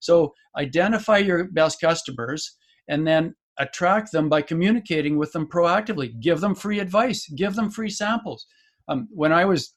So 0.00 0.34
identify 0.56 1.18
your 1.18 1.44
best 1.44 1.80
customers, 1.80 2.56
and 2.88 3.06
then 3.06 3.34
attract 3.58 4.12
them 4.12 4.28
by 4.28 4.42
communicating 4.42 5.18
with 5.18 5.32
them 5.32 5.46
proactively. 5.46 6.18
Give 6.20 6.40
them 6.40 6.54
free 6.54 6.80
advice. 6.80 7.28
Give 7.36 7.54
them 7.54 7.70
free 7.70 7.90
samples. 7.90 8.46
Um, 8.88 9.08
when 9.10 9.32
I 9.32 9.44
was 9.44 9.74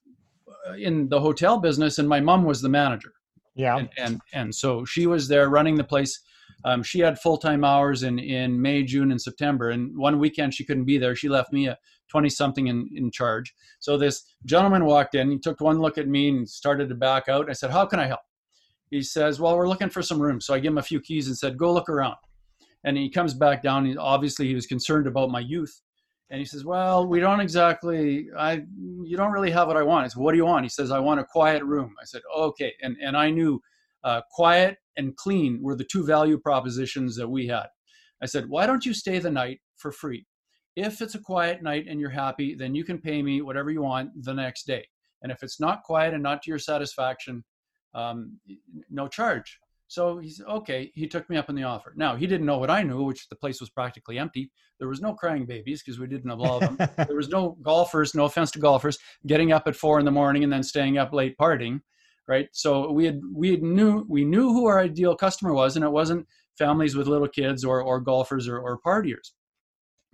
uh, 0.67 0.74
in 0.74 1.10
the 1.10 1.19
hotel 1.19 1.60
business, 1.60 2.00
and 2.00 2.07
my 2.07 2.22
mom 2.22 2.46
was 2.46 2.62
the 2.62 2.69
manager. 2.69 3.12
Yeah, 3.55 3.77
and 3.77 3.89
and, 3.98 4.22
and 4.34 4.55
so 4.55 4.86
she 4.86 5.07
was 5.07 5.27
there 5.27 5.50
running 5.50 5.75
the 5.75 5.84
place 5.84 6.22
um, 6.67 6.83
she 6.83 7.00
had 7.00 7.17
full 7.17 7.38
time 7.38 7.63
hours 7.63 8.03
in, 8.03 8.19
in 8.19 8.62
May, 8.62 8.83
June, 8.83 9.12
and 9.12 9.21
September. 9.21 9.69
And 9.69 9.97
one 9.97 10.19
weekend 10.19 10.53
she 10.53 10.65
couldn't 10.65 10.83
be 10.83 10.97
there. 10.97 11.15
She 11.15 11.29
left 11.29 11.53
me 11.53 11.67
a 11.67 11.77
20 12.09 12.29
something 12.29 12.67
in, 12.67 12.89
in 12.93 13.09
charge. 13.09 13.55
So 13.79 13.97
this 13.97 14.36
gentleman 14.45 14.83
walked 14.83 15.15
in. 15.15 15.31
He 15.31 15.39
took 15.39 15.62
one 15.62 15.79
look 15.79 15.97
at 15.97 16.09
me 16.09 16.27
and 16.27 16.50
started 16.50 16.89
to 16.89 16.95
back 16.95 17.29
out. 17.29 17.50
I 17.50 17.53
said, 17.53 17.71
How 17.71 17.86
can 17.86 18.01
I 18.01 18.07
help? 18.07 18.19
He 18.91 19.01
says, 19.01 19.39
Well, 19.39 19.55
we're 19.55 19.69
looking 19.69 19.89
for 19.89 20.01
some 20.01 20.21
rooms. 20.21 20.45
So 20.45 20.53
I 20.53 20.59
give 20.59 20.74
him 20.74 20.77
a 20.77 20.83
few 20.83 21.00
keys 21.00 21.27
and 21.27 21.38
said, 21.38 21.57
Go 21.57 21.71
look 21.74 21.88
around. 21.88 22.17
And 22.83 22.97
he 22.97 23.09
comes 23.09 23.33
back 23.33 23.63
down. 23.63 23.86
He, 23.86 23.95
obviously, 23.95 24.47
he 24.47 24.55
was 24.55 24.65
concerned 24.65 25.07
about 25.07 25.29
my 25.29 25.39
youth. 25.39 25.81
And 26.29 26.39
he 26.39 26.45
says, 26.45 26.65
"Well, 26.65 27.07
we 27.07 27.21
don't 27.21 27.39
exactly. 27.39 28.27
I 28.38 28.63
you 29.01 29.15
don't 29.15 29.31
really 29.31 29.50
have 29.51 29.67
what 29.67 29.77
I 29.77 29.83
want." 29.83 30.03
I 30.03 30.07
said, 30.09 30.19
"What 30.19 30.33
do 30.33 30.38
you 30.38 30.43
want?" 30.43 30.65
He 30.65 30.69
says, 30.69 30.91
"I 30.91 31.00
want 31.00 31.21
a 31.21 31.24
quiet 31.24 31.63
room." 31.63 31.95
I 32.01 32.03
said, 32.03 32.21
"Okay." 32.38 32.74
And 32.81 32.97
and 33.01 33.15
I 33.15 33.29
knew 33.29 33.62
uh, 34.04 34.22
quiet 34.32 34.77
and 34.98 35.16
clean 35.16 35.60
were 35.62 35.75
the 35.75 35.88
two 35.92 36.06
value 36.06 36.38
propositions 36.38 37.16
that 37.16 37.27
we 37.27 37.48
had. 37.48 37.68
I 38.22 38.25
said, 38.25 38.50
why 38.50 38.66
don't 38.66 38.86
you 38.86 38.94
stay 38.94 39.20
the 39.20 39.32
night 39.32 39.60
for 39.77 39.92
free? 39.92 40.25
If 40.75 41.01
it's 41.01 41.16
a 41.16 41.20
quiet 41.20 41.63
night 41.63 41.86
and 41.88 42.00
you're 42.00 42.10
happy, 42.10 42.56
then 42.56 42.75
you 42.75 42.84
can 42.84 43.00
pay 43.00 43.22
me 43.22 43.42
whatever 43.42 43.72
you 43.72 43.82
want 43.82 44.12
the 44.24 44.34
next 44.34 44.66
day. 44.66 44.86
And 45.24 45.32
if 45.32 45.42
it's 45.42 45.60
not 45.60 45.84
quiet 45.84 46.13
and 46.13 46.22
not 46.22 46.44
to 46.44 46.51
your 46.51 46.60
satisfaction, 46.60 47.44
um, 47.96 48.39
no 48.89 49.08
charge. 49.08 49.60
So 49.88 50.18
he 50.20 50.30
said, 50.30 50.46
okay. 50.48 50.92
He 50.94 51.08
took 51.08 51.30
me 51.30 51.38
up 51.38 51.50
on 51.50 51.56
the 51.56 51.63
offer. 51.63 51.94
Now, 51.96 52.16
he 52.16 52.27
didn't 52.27 52.46
know 52.46 52.58
what 52.58 52.70
I 52.70 52.84
knew, 52.84 53.04
which 53.04 53.27
the 53.30 53.36
place 53.36 53.60
was 53.60 53.70
practically 53.70 54.20
empty. 54.20 54.51
There 54.80 54.89
was 54.89 55.01
no 55.01 55.13
crying 55.13 55.46
babies 55.46 55.82
because 55.82 56.00
we 56.00 56.08
didn't 56.08 56.30
have 56.30 56.42
all 56.42 56.58
of 56.58 56.77
them. 56.77 56.89
there 57.08 57.16
was 57.16 57.30
no 57.30 57.58
golfers, 57.62 58.13
no 58.13 58.25
offense 58.25 58.51
to 58.51 58.60
golfers, 58.60 59.00
getting 59.25 59.51
up 59.51 59.63
at 59.66 59.75
four 59.75 59.98
in 59.98 60.06
the 60.06 60.12
morning 60.12 60.44
and 60.44 60.51
then 60.51 60.63
staying 60.63 60.98
up 60.98 61.13
late 61.13 61.36
partying 61.38 61.80
right? 62.27 62.50
So 62.51 62.91
we 62.91 63.05
had 63.05 63.22
we 63.34 63.51
had 63.51 63.63
knew 63.63 64.05
we 64.07 64.25
knew 64.25 64.53
who 64.53 64.67
our 64.67 64.79
ideal 64.79 65.15
customer 65.15 65.53
was, 65.53 65.75
and 65.75 65.86
it 65.86 65.91
wasn't 65.91 66.27
families 66.57 66.96
with 66.96 67.07
little 67.07 67.27
kids 67.27 67.63
or 67.63 67.81
or 67.81 68.00
golfers 68.00 68.48
or, 68.48 68.60
or 68.60 68.79
partiers. 68.79 69.31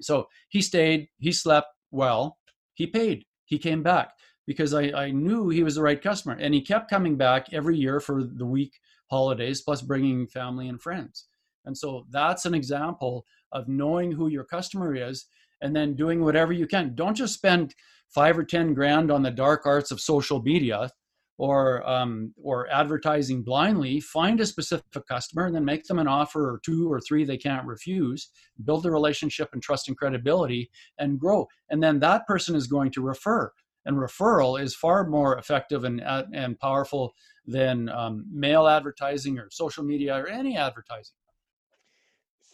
So 0.02 0.28
he 0.50 0.62
stayed, 0.62 1.08
he 1.20 1.32
slept 1.32 1.68
well, 1.92 2.38
he 2.74 2.88
paid, 2.88 3.26
he 3.46 3.58
came 3.58 3.84
back 3.84 4.12
because 4.46 4.74
I, 4.74 4.92
I 4.92 5.12
knew 5.12 5.50
he 5.50 5.64
was 5.64 5.76
the 5.76 5.82
right 5.82 6.02
customer, 6.02 6.36
and 6.40 6.54
he 6.54 6.62
kept 6.62 6.90
coming 6.90 7.16
back 7.16 7.48
every 7.54 7.78
year 7.78 8.00
for 8.00 8.24
the 8.24 8.46
week 8.46 8.74
holidays, 9.10 9.62
plus 9.62 9.82
bringing 9.82 10.28
family 10.28 10.68
and 10.68 10.82
friends. 10.82 11.28
And 11.66 11.78
so 11.78 12.06
that's 12.10 12.46
an 12.46 12.54
example 12.54 13.26
of 13.52 13.68
knowing 13.68 14.12
who 14.12 14.28
your 14.28 14.44
customer 14.44 14.96
is 14.96 15.26
and 15.62 15.76
then 15.76 15.96
doing 15.96 16.22
whatever 16.22 16.52
you 16.52 16.68
can. 16.68 16.94
Don't 16.96 17.16
just 17.16 17.36
spend 17.36 17.74
five 18.10 18.38
or 18.38 18.44
10 18.44 18.74
grand 18.74 19.12
on 19.12 19.24
the 19.24 19.32
dark 19.32 19.66
arts 19.66 19.92
of 19.92 20.02
social 20.02 20.42
media 20.42 20.90
or 21.38 21.88
um, 21.90 22.34
or 22.42 22.70
advertising 22.70 23.42
blindly 23.42 24.00
find 24.00 24.40
a 24.40 24.46
specific 24.46 25.08
customer 25.08 25.46
and 25.46 25.56
then 25.56 25.66
make 25.66 25.84
them 25.86 26.00
an 26.00 26.08
offer 26.08 26.50
or 26.50 26.60
two 26.60 26.92
or 26.92 27.02
three 27.02 27.26
they 27.26 27.38
can't 27.38 27.66
refuse 27.66 28.30
build 28.66 28.86
a 28.86 28.92
relationship 28.92 29.50
and 29.54 29.62
trust 29.62 29.88
and 29.88 29.98
credibility 29.98 30.70
and 31.00 31.20
grow. 31.20 31.48
And 31.70 31.82
then 31.82 32.00
that 32.00 32.28
person 32.28 32.56
is 32.56 32.68
going 32.68 32.92
to 32.92 33.02
refer. 33.02 33.52
And 33.86 33.98
referral 33.98 34.62
is 34.62 34.76
far 34.76 35.06
more 35.08 35.38
effective 35.38 35.84
and, 35.84 36.02
uh, 36.02 36.24
and 36.34 36.58
powerful 36.58 37.14
than 37.46 37.90
um, 37.90 38.26
mail 38.32 38.68
advertising 38.68 39.38
or 39.38 39.50
social 39.52 39.84
media 39.84 40.16
or 40.16 40.28
any 40.28 40.56
advertising 40.56 41.16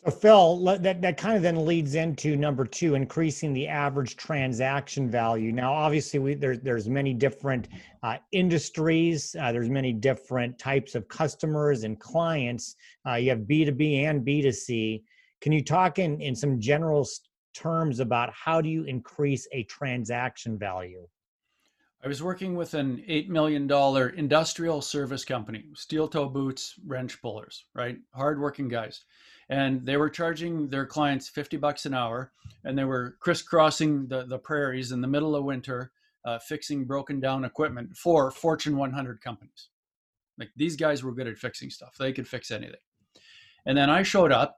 so 0.06 0.12
Phil, 0.12 0.64
that, 0.80 1.02
that 1.02 1.18
kind 1.18 1.36
of 1.36 1.42
then 1.42 1.66
leads 1.66 1.96
into 1.96 2.38
number 2.38 2.66
two, 2.66 2.96
increasing 2.96 3.52
the 3.52 3.68
average 3.68 4.16
transaction 4.16 5.10
value. 5.10 5.52
Now, 5.52 5.74
obviously, 5.74 6.20
we, 6.20 6.34
there, 6.36 6.56
there's 6.56 6.88
many 6.88 7.14
different 7.14 7.68
uh, 8.02 8.18
industries. 8.32 9.36
Uh, 9.40 9.52
there's 9.52 9.70
many 9.70 9.92
different 9.92 10.58
types 10.58 10.96
of 10.96 11.08
customers 11.10 11.84
and 11.84 12.00
clients. 12.00 12.76
Uh, 13.06 13.16
you 13.16 13.30
have 13.30 13.40
B2B 13.40 14.04
and 14.04 14.26
B2C. 14.26 15.04
Can 15.42 15.52
you 15.52 15.64
talk 15.64 16.00
in, 16.00 16.22
in 16.22 16.34
some 16.34 16.62
general 16.62 17.06
terms 17.54 18.00
about 18.00 18.32
how 18.34 18.62
do 18.62 18.70
you 18.70 18.84
increase 18.84 19.48
a 19.52 19.64
transaction 19.64 20.58
value? 20.58 21.06
I 22.02 22.08
was 22.08 22.24
working 22.24 22.56
with 22.56 22.74
an 22.76 23.04
$8 23.10 23.28
million 23.28 23.70
industrial 24.18 24.82
service 24.82 25.26
company, 25.26 25.66
steel 25.74 26.08
toe 26.08 26.30
boots, 26.30 26.76
wrench 26.88 27.22
pullers, 27.22 27.66
right? 27.76 27.98
Hardworking 28.14 28.70
guys 28.70 29.04
and 29.50 29.86
they 29.86 29.98
were 29.98 30.10
charging 30.10 30.70
their 30.70 30.86
clients 30.86 31.28
50 31.28 31.58
bucks 31.58 31.86
an 31.86 31.94
hour 31.94 32.32
and 32.64 32.78
they 32.78 32.84
were 32.84 33.16
crisscrossing 33.20 34.08
the, 34.08 34.26
the 34.26 34.38
prairies 34.38 34.92
in 34.92 35.02
the 35.02 35.08
middle 35.08 35.36
of 35.36 35.44
winter 35.44 35.92
uh, 36.26 36.38
fixing 36.40 36.86
broken 36.86 37.20
down 37.20 37.46
equipment 37.46 37.96
for 37.98 38.30
fortune 38.30 38.78
100 38.78 39.22
companies. 39.22 39.70
Like 40.38 40.50
these 40.56 40.76
guys 40.76 41.04
were 41.04 41.14
good 41.14 41.28
at 41.28 41.38
fixing 41.38 41.70
stuff. 41.70 41.96
They 42.00 42.14
could 42.14 42.28
fix 42.28 42.52
anything. 42.52 42.80
And 43.66 43.78
then 43.78 43.90
i 43.90 44.04
showed 44.04 44.32
up 44.32 44.58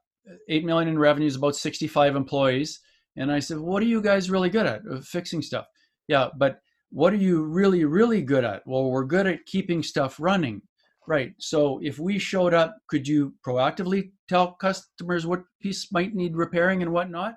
8 0.49 0.65
million 0.65 0.89
in 0.89 0.99
revenues 0.99 1.35
about 1.35 1.55
65 1.55 2.15
employees 2.15 2.79
and 3.17 3.31
i 3.31 3.39
said 3.39 3.57
what 3.57 3.81
are 3.81 3.87
you 3.87 3.99
guys 3.99 4.29
really 4.29 4.51
good 4.51 4.67
at 4.67 4.81
uh, 4.89 4.99
fixing 5.01 5.41
stuff? 5.41 5.65
Yeah 6.07 6.27
but 6.37 6.59
what 6.91 7.13
are 7.13 7.17
you 7.17 7.43
really 7.43 7.85
really 7.85 8.21
good 8.21 8.43
at? 8.43 8.61
Well 8.65 8.91
we're 8.91 9.05
good 9.05 9.27
at 9.27 9.45
keeping 9.45 9.81
stuff 9.81 10.17
running 10.19 10.61
Right. 11.07 11.33
So 11.39 11.79
if 11.83 11.99
we 11.99 12.19
showed 12.19 12.53
up, 12.53 12.77
could 12.87 13.07
you 13.07 13.33
proactively 13.45 14.11
tell 14.29 14.53
customers 14.53 15.25
what 15.25 15.43
piece 15.61 15.91
might 15.91 16.15
need 16.15 16.35
repairing 16.35 16.81
and 16.83 16.93
whatnot? 16.93 17.35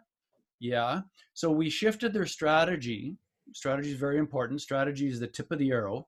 Yeah. 0.61 1.03
So 1.33 1.51
we 1.51 1.71
shifted 1.71 2.13
their 2.13 2.27
strategy. 2.27 3.17
Strategy 3.53 3.91
is 3.91 3.99
very 3.99 4.19
important. 4.19 4.61
Strategy 4.61 5.09
is 5.09 5.19
the 5.19 5.27
tip 5.27 5.51
of 5.51 5.59
the 5.59 5.71
arrow. 5.71 6.07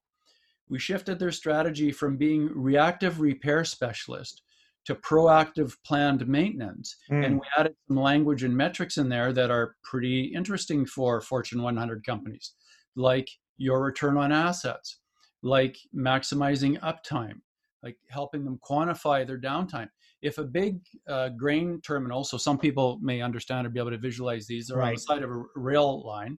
We 0.68 0.78
shifted 0.78 1.18
their 1.18 1.32
strategy 1.32 1.92
from 1.92 2.16
being 2.16 2.50
reactive 2.54 3.20
repair 3.20 3.64
specialist 3.64 4.42
to 4.86 4.94
proactive 4.94 5.74
planned 5.84 6.26
maintenance. 6.28 6.96
Mm. 7.10 7.26
And 7.26 7.34
we 7.36 7.46
added 7.56 7.74
some 7.88 7.98
language 7.98 8.44
and 8.44 8.56
metrics 8.56 8.98
in 8.98 9.08
there 9.08 9.32
that 9.32 9.50
are 9.50 9.76
pretty 9.82 10.24
interesting 10.24 10.86
for 10.86 11.20
Fortune 11.20 11.62
100 11.62 12.04
companies, 12.06 12.52
like 12.94 13.28
your 13.56 13.82
return 13.82 14.16
on 14.16 14.32
assets, 14.32 14.98
like 15.42 15.76
maximizing 15.94 16.78
uptime, 16.80 17.40
like 17.86 17.96
helping 18.08 18.44
them 18.44 18.58
quantify 18.68 19.24
their 19.26 19.38
downtime. 19.38 19.88
If 20.22 20.38
a 20.38 20.44
big 20.44 20.80
uh, 21.08 21.28
grain 21.30 21.80
terminal, 21.82 22.24
so 22.24 22.36
some 22.36 22.58
people 22.58 22.98
may 23.00 23.20
understand 23.20 23.66
or 23.66 23.70
be 23.70 23.78
able 23.78 23.92
to 23.92 23.98
visualize 23.98 24.46
these, 24.46 24.70
are 24.70 24.78
right. 24.78 24.88
on 24.88 24.94
the 24.94 25.00
side 25.00 25.22
of 25.22 25.30
a 25.30 25.42
rail 25.54 26.04
line, 26.04 26.36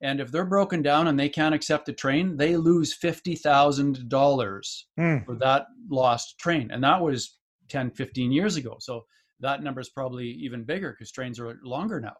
and 0.00 0.20
if 0.20 0.32
they're 0.32 0.44
broken 0.44 0.82
down 0.82 1.06
and 1.06 1.18
they 1.18 1.28
can't 1.28 1.54
accept 1.54 1.88
a 1.88 1.92
train, 1.92 2.36
they 2.36 2.56
lose 2.56 2.92
fifty 2.92 3.36
thousand 3.36 4.08
dollars 4.08 4.86
mm. 4.98 5.24
for 5.24 5.36
that 5.36 5.66
lost 5.88 6.38
train, 6.38 6.70
and 6.72 6.82
that 6.82 7.00
was 7.00 7.38
10, 7.68 7.90
15 7.90 8.32
years 8.32 8.56
ago. 8.56 8.76
So 8.80 9.04
that 9.40 9.62
number 9.62 9.80
is 9.80 9.90
probably 9.90 10.26
even 10.26 10.64
bigger 10.64 10.92
because 10.92 11.12
trains 11.12 11.38
are 11.38 11.58
longer 11.62 12.00
now. 12.00 12.16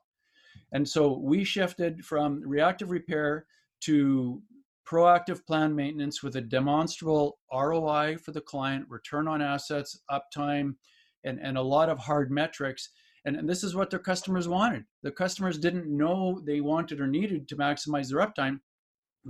And 0.72 0.88
so 0.88 1.18
we 1.18 1.44
shifted 1.44 2.04
from 2.04 2.42
reactive 2.44 2.90
repair 2.90 3.46
to 3.80 4.42
proactive 4.88 5.44
plan 5.46 5.74
maintenance 5.74 6.22
with 6.22 6.36
a 6.36 6.40
demonstrable 6.40 7.38
ROI 7.52 8.16
for 8.18 8.32
the 8.32 8.40
client, 8.40 8.86
return 8.88 9.28
on 9.28 9.42
assets, 9.42 10.00
uptime, 10.10 10.74
and, 11.24 11.38
and 11.40 11.58
a 11.58 11.62
lot 11.62 11.88
of 11.88 11.98
hard 11.98 12.30
metrics. 12.30 12.90
And, 13.24 13.36
and 13.36 13.48
this 13.48 13.62
is 13.62 13.74
what 13.74 13.90
their 13.90 13.98
customers 13.98 14.48
wanted. 14.48 14.84
The 15.02 15.10
customers 15.10 15.58
didn't 15.58 15.86
know 15.86 16.40
they 16.46 16.60
wanted 16.60 17.00
or 17.00 17.06
needed 17.06 17.48
to 17.48 17.56
maximize 17.56 18.08
their 18.08 18.26
uptime. 18.26 18.60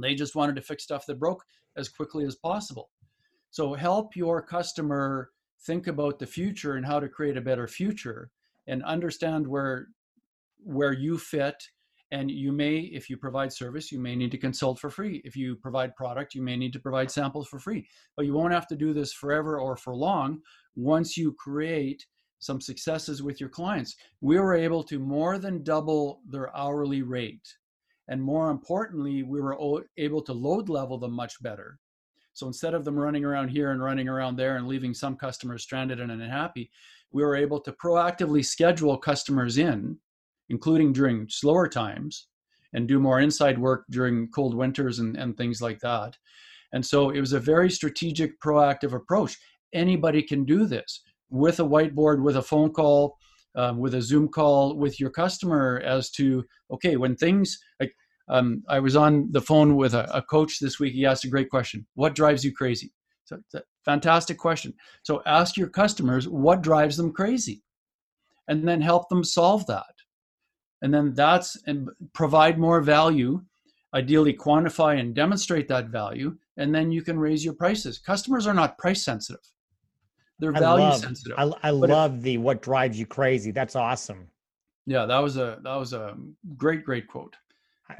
They 0.00 0.14
just 0.14 0.36
wanted 0.36 0.56
to 0.56 0.62
fix 0.62 0.84
stuff 0.84 1.06
that 1.06 1.18
broke 1.18 1.44
as 1.76 1.88
quickly 1.88 2.24
as 2.24 2.36
possible. 2.36 2.90
So 3.50 3.74
help 3.74 4.14
your 4.14 4.42
customer 4.42 5.30
think 5.66 5.86
about 5.86 6.18
the 6.18 6.26
future 6.26 6.74
and 6.74 6.86
how 6.86 7.00
to 7.00 7.08
create 7.08 7.36
a 7.36 7.40
better 7.40 7.66
future 7.66 8.30
and 8.66 8.84
understand 8.84 9.46
where 9.46 9.88
where 10.64 10.92
you 10.92 11.18
fit 11.18 11.54
and 12.10 12.30
you 12.30 12.52
may 12.52 12.78
if 12.78 13.10
you 13.10 13.16
provide 13.16 13.52
service 13.52 13.92
you 13.92 13.98
may 13.98 14.16
need 14.16 14.30
to 14.30 14.38
consult 14.38 14.78
for 14.78 14.90
free. 14.90 15.20
If 15.24 15.36
you 15.36 15.56
provide 15.56 15.96
product 15.96 16.34
you 16.34 16.42
may 16.42 16.56
need 16.56 16.72
to 16.72 16.80
provide 16.80 17.10
samples 17.10 17.48
for 17.48 17.58
free. 17.58 17.86
But 18.16 18.26
you 18.26 18.34
won't 18.34 18.52
have 18.52 18.66
to 18.68 18.76
do 18.76 18.92
this 18.92 19.12
forever 19.12 19.58
or 19.58 19.76
for 19.76 19.94
long 19.94 20.40
once 20.76 21.16
you 21.16 21.34
create 21.38 22.04
some 22.40 22.60
successes 22.60 23.22
with 23.22 23.40
your 23.40 23.48
clients. 23.48 23.96
We 24.20 24.38
were 24.38 24.54
able 24.54 24.82
to 24.84 24.98
more 24.98 25.38
than 25.38 25.64
double 25.64 26.20
their 26.28 26.56
hourly 26.56 27.02
rate. 27.02 27.46
And 28.08 28.22
more 28.22 28.50
importantly 28.50 29.22
we 29.22 29.40
were 29.40 29.84
able 29.96 30.22
to 30.22 30.32
load 30.32 30.68
level 30.68 30.98
them 30.98 31.12
much 31.12 31.42
better. 31.42 31.78
So 32.32 32.46
instead 32.46 32.72
of 32.72 32.84
them 32.84 32.96
running 32.96 33.24
around 33.24 33.48
here 33.48 33.72
and 33.72 33.82
running 33.82 34.08
around 34.08 34.36
there 34.36 34.56
and 34.56 34.68
leaving 34.68 34.94
some 34.94 35.16
customers 35.16 35.64
stranded 35.64 35.98
and 35.98 36.12
unhappy, 36.12 36.70
we 37.10 37.24
were 37.24 37.34
able 37.34 37.60
to 37.60 37.72
proactively 37.72 38.44
schedule 38.44 38.96
customers 38.96 39.58
in, 39.58 39.98
including 40.48 40.92
during 40.92 41.26
slower 41.28 41.68
times, 41.68 42.28
and 42.72 42.86
do 42.86 43.00
more 43.00 43.20
inside 43.20 43.58
work 43.58 43.84
during 43.90 44.28
cold 44.28 44.54
winters 44.54 44.98
and, 44.98 45.16
and 45.16 45.36
things 45.36 45.62
like 45.62 45.80
that. 45.80 46.16
And 46.72 46.84
so 46.84 47.10
it 47.10 47.20
was 47.20 47.32
a 47.32 47.40
very 47.40 47.70
strategic, 47.70 48.38
proactive 48.40 48.92
approach. 48.92 49.36
Anybody 49.72 50.22
can 50.22 50.44
do 50.44 50.66
this 50.66 51.02
with 51.30 51.60
a 51.60 51.64
whiteboard, 51.64 52.22
with 52.22 52.36
a 52.36 52.42
phone 52.42 52.70
call, 52.70 53.16
um, 53.54 53.78
with 53.78 53.94
a 53.94 54.02
Zoom 54.02 54.28
call 54.28 54.76
with 54.76 55.00
your 55.00 55.10
customer 55.10 55.80
as 55.84 56.10
to, 56.12 56.44
okay, 56.70 56.96
when 56.96 57.16
things 57.16 57.58
like 57.80 57.94
um, 58.28 58.62
I 58.68 58.78
was 58.78 58.96
on 58.96 59.28
the 59.32 59.40
phone 59.40 59.76
with 59.76 59.94
a, 59.94 60.04
a, 60.14 60.22
coach 60.22 60.58
this 60.58 60.78
week. 60.78 60.92
He 60.92 61.06
asked 61.06 61.24
a 61.24 61.28
great 61.28 61.48
question 61.48 61.86
What 61.94 62.14
drives 62.14 62.44
you 62.44 62.52
crazy? 62.52 62.92
So 63.24 63.38
fantastic 63.84 64.38
question. 64.38 64.74
So 65.02 65.22
ask 65.26 65.56
your 65.56 65.68
customers 65.68 66.28
what 66.28 66.62
drives 66.62 66.96
them 66.96 67.12
crazy 67.12 67.62
and 68.48 68.66
then 68.66 68.80
help 68.80 69.08
them 69.08 69.22
solve 69.22 69.66
that. 69.66 69.84
And 70.82 70.92
then 70.92 71.14
that's 71.14 71.56
and 71.66 71.88
provide 72.12 72.58
more 72.58 72.80
value, 72.80 73.42
ideally 73.94 74.34
quantify 74.34 75.00
and 75.00 75.14
demonstrate 75.14 75.68
that 75.68 75.88
value, 75.88 76.36
and 76.56 76.74
then 76.74 76.92
you 76.92 77.02
can 77.02 77.18
raise 77.18 77.44
your 77.44 77.54
prices. 77.54 77.98
Customers 77.98 78.46
are 78.46 78.54
not 78.54 78.78
price 78.78 79.04
sensitive. 79.04 79.40
They're 80.38 80.56
I 80.56 80.60
value 80.60 80.84
love, 80.84 81.00
sensitive. 81.00 81.36
I, 81.36 81.50
I 81.62 81.70
love 81.70 82.16
if, 82.18 82.22
the 82.22 82.38
what 82.38 82.62
drives 82.62 82.98
you 82.98 83.06
crazy. 83.06 83.50
That's 83.50 83.74
awesome. 83.74 84.28
Yeah, 84.86 85.04
that 85.06 85.18
was 85.18 85.36
a 85.36 85.58
that 85.64 85.74
was 85.74 85.92
a 85.92 86.16
great 86.56 86.84
great 86.84 87.08
quote. 87.08 87.34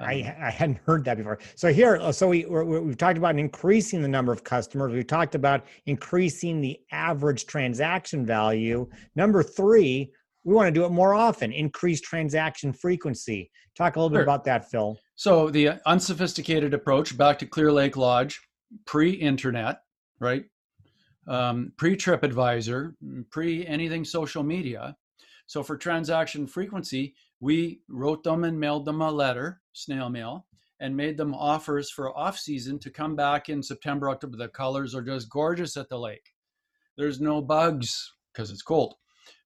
I, 0.00 0.20
um, 0.20 0.42
I 0.42 0.50
hadn't 0.50 0.80
heard 0.85 1.04
that 1.06 1.16
before. 1.16 1.38
So 1.54 1.73
here, 1.73 1.97
uh, 1.97 2.12
so 2.12 2.28
we 2.28 2.44
we've 2.44 2.97
talked 2.97 3.18
about 3.18 3.38
increasing 3.38 4.02
the 4.02 4.08
number 4.08 4.32
of 4.32 4.44
customers. 4.44 4.92
We've 4.92 5.06
talked 5.06 5.35
about 5.35 5.64
increasing 5.87 6.61
the 6.61 6.78
average 6.92 7.47
transaction 7.47 8.25
value. 8.25 8.88
Number 9.16 9.42
three, 9.42 10.12
we 10.45 10.54
want 10.54 10.66
to 10.68 10.73
do 10.73 10.85
it 10.85 10.90
more 10.90 11.14
often. 11.14 11.52
Increase 11.52 12.00
transaction 12.00 12.73
frequency. 12.73 13.50
Talk 13.76 13.97
a 13.97 14.00
little 14.00 14.11
sure. 14.11 14.21
bit 14.21 14.23
about 14.25 14.45
that, 14.45 14.71
Phil. 14.71 14.99
So 15.14 15.50
the 15.50 15.80
unsophisticated 15.87 16.75
approach, 16.75 17.16
back 17.16 17.38
to 17.40 17.47
Clear 17.47 17.73
Lake 17.73 17.97
Lodge, 17.97 18.40
pre-internet, 18.87 19.80
right? 20.21 20.45
Um, 21.26 21.73
pre 21.76 21.97
TripAdvisor, 21.97 22.95
pre 23.30 23.66
anything 23.66 24.04
social 24.04 24.42
media. 24.42 24.97
So 25.47 25.62
for 25.62 25.76
transaction 25.76 26.47
frequency, 26.47 27.14
we 27.40 27.80
wrote 27.88 28.23
them 28.25 28.45
and 28.45 28.59
mailed 28.59 28.85
them 28.85 29.00
a 29.00 29.11
letter, 29.11 29.61
snail 29.73 30.09
mail, 30.09 30.47
and 30.80 30.97
made 30.97 31.16
them 31.16 31.35
offers 31.35 31.90
for 31.90 32.16
off 32.16 32.38
season 32.38 32.78
to 32.80 32.90
come 32.90 33.16
back 33.16 33.49
in 33.49 33.62
September, 33.62 34.11
October. 34.11 34.37
The 34.37 34.49
colors 34.49 34.95
are 34.95 35.02
just 35.02 35.30
gorgeous 35.30 35.76
at 35.76 35.88
the 35.88 35.99
lake. 35.99 36.33
There's 36.97 37.21
no 37.21 37.40
bugs 37.40 38.12
because 38.33 38.50
it's 38.50 38.62
cold, 38.62 38.95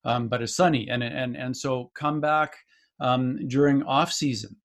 um, 0.04 0.28
but 0.28 0.42
it's 0.42 0.56
sunny, 0.56 0.88
and 0.88 1.02
and 1.02 1.36
and 1.36 1.56
so 1.56 1.90
come 1.94 2.20
back 2.20 2.54
um, 3.00 3.38
during 3.48 3.82
off 3.84 4.12
season, 4.12 4.56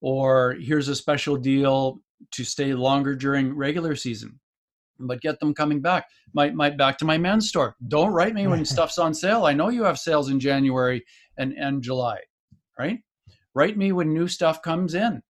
or 0.00 0.56
here's 0.60 0.88
a 0.88 0.96
special 0.96 1.36
deal 1.36 2.00
to 2.32 2.44
stay 2.44 2.74
longer 2.74 3.14
during 3.14 3.54
regular 3.54 3.96
season 3.96 4.38
but 5.02 5.22
get 5.22 5.40
them 5.40 5.54
coming 5.54 5.80
back. 5.80 6.04
My, 6.34 6.50
my 6.50 6.68
back 6.68 6.98
to 6.98 7.06
my 7.06 7.16
men's 7.16 7.48
store. 7.48 7.74
Don't 7.88 8.12
write 8.12 8.34
me 8.34 8.46
when 8.46 8.62
stuff's 8.66 8.98
on 8.98 9.14
sale. 9.14 9.46
I 9.46 9.54
know 9.54 9.70
you 9.70 9.82
have 9.84 9.98
sales 9.98 10.28
in 10.28 10.38
January 10.38 11.02
and, 11.38 11.54
and 11.54 11.82
July 11.82 12.18
right? 12.80 12.98
Write 13.54 13.76
me 13.76 13.92
when 13.92 14.12
new 14.12 14.26
stuff 14.26 14.62
comes 14.62 14.94
in 14.94 15.22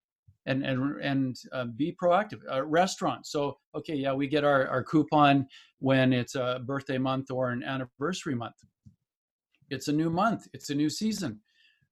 and 0.47 0.65
and 0.65 1.01
and 1.03 1.37
uh, 1.53 1.67
be 1.77 1.97
proactive. 2.03 2.41
Uh, 2.51 2.65
restaurants. 2.65 3.33
So 3.33 3.59
okay, 3.75 3.95
yeah, 3.95 4.13
we 4.13 4.29
get 4.29 4.45
our 4.45 4.69
our 4.69 4.85
coupon 4.85 5.47
when 5.81 6.13
it's 6.13 6.37
a 6.37 6.61
birthday 6.65 6.99
month 6.99 7.31
or 7.31 7.51
an 7.51 7.63
anniversary 7.65 8.35
month. 8.35 8.55
It's 9.71 9.89
a 9.89 9.93
new 9.93 10.11
month. 10.11 10.49
It's 10.53 10.71
a 10.71 10.75
new 10.75 10.91
season. 10.91 11.41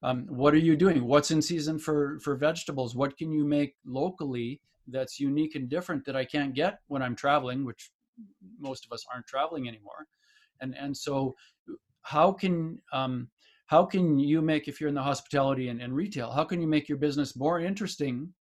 Um, 0.02 0.26
what 0.28 0.54
are 0.54 0.58
you 0.58 0.76
doing? 0.76 1.04
What's 1.04 1.30
in 1.30 1.42
season 1.42 1.78
for 1.78 2.20
for 2.20 2.36
vegetables? 2.36 2.94
What 2.94 3.16
can 3.16 3.32
you 3.32 3.44
make 3.44 3.74
locally 3.84 4.60
that's 4.86 5.20
unique 5.20 5.54
and 5.54 5.68
different 5.68 6.04
that 6.06 6.16
I 6.16 6.24
can't 6.24 6.54
get 6.54 6.80
when 6.86 7.02
I'm 7.02 7.14
traveling, 7.14 7.64
which 7.64 7.90
most 8.58 8.86
of 8.86 8.92
us 8.92 9.04
aren't 9.12 9.26
traveling 9.26 9.68
anymore. 9.68 10.06
And 10.60 10.74
and 10.76 10.96
so, 10.96 11.34
how 12.02 12.32
can 12.32 12.80
um, 12.92 13.28
how 13.68 13.84
can 13.84 14.18
you 14.18 14.40
make 14.40 14.66
if 14.66 14.80
you're 14.80 14.88
in 14.88 14.94
the 14.94 15.02
hospitality 15.02 15.68
and, 15.68 15.80
and 15.80 15.94
retail 15.94 16.30
how 16.30 16.44
can 16.44 16.60
you 16.60 16.66
make 16.66 16.88
your 16.88 16.98
business 16.98 17.36
more 17.36 17.60
interesting 17.60 18.32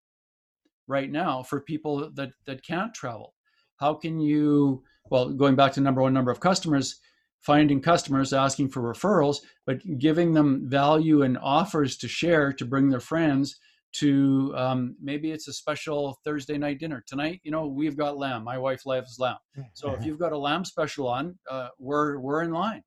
right 0.86 1.10
now 1.10 1.42
for 1.42 1.60
people 1.60 2.10
that 2.14 2.30
that 2.46 2.64
can't 2.64 2.94
travel 2.94 3.34
how 3.78 3.92
can 3.92 4.20
you 4.20 4.82
well 5.10 5.28
going 5.30 5.56
back 5.56 5.72
to 5.72 5.80
number 5.80 6.00
one 6.00 6.14
number 6.14 6.30
of 6.30 6.40
customers 6.40 7.00
finding 7.42 7.80
customers 7.80 8.32
asking 8.32 8.68
for 8.68 8.82
referrals 8.82 9.38
but 9.66 9.78
giving 9.98 10.34
them 10.34 10.68
value 10.68 11.22
and 11.22 11.38
offers 11.38 11.96
to 11.96 12.08
share 12.08 12.52
to 12.52 12.64
bring 12.64 12.88
their 12.88 13.00
friends 13.00 13.58
to 13.92 14.52
um, 14.56 14.96
maybe 15.02 15.30
it's 15.30 15.48
a 15.48 15.52
special 15.52 16.18
thursday 16.22 16.58
night 16.58 16.78
dinner. 16.78 17.02
Tonight 17.06 17.40
you 17.44 17.50
know 17.50 17.66
we've 17.66 17.96
got 17.96 18.18
lamb. 18.18 18.44
My 18.44 18.58
wife 18.58 18.84
loves 18.84 19.18
lamb. 19.18 19.38
So 19.72 19.92
if 19.92 20.04
you've 20.04 20.18
got 20.18 20.32
a 20.32 20.38
lamb 20.38 20.64
special 20.64 21.08
on 21.08 21.38
uh, 21.50 21.68
we're 21.78 22.18
we're 22.18 22.42
in 22.42 22.50
line. 22.50 22.82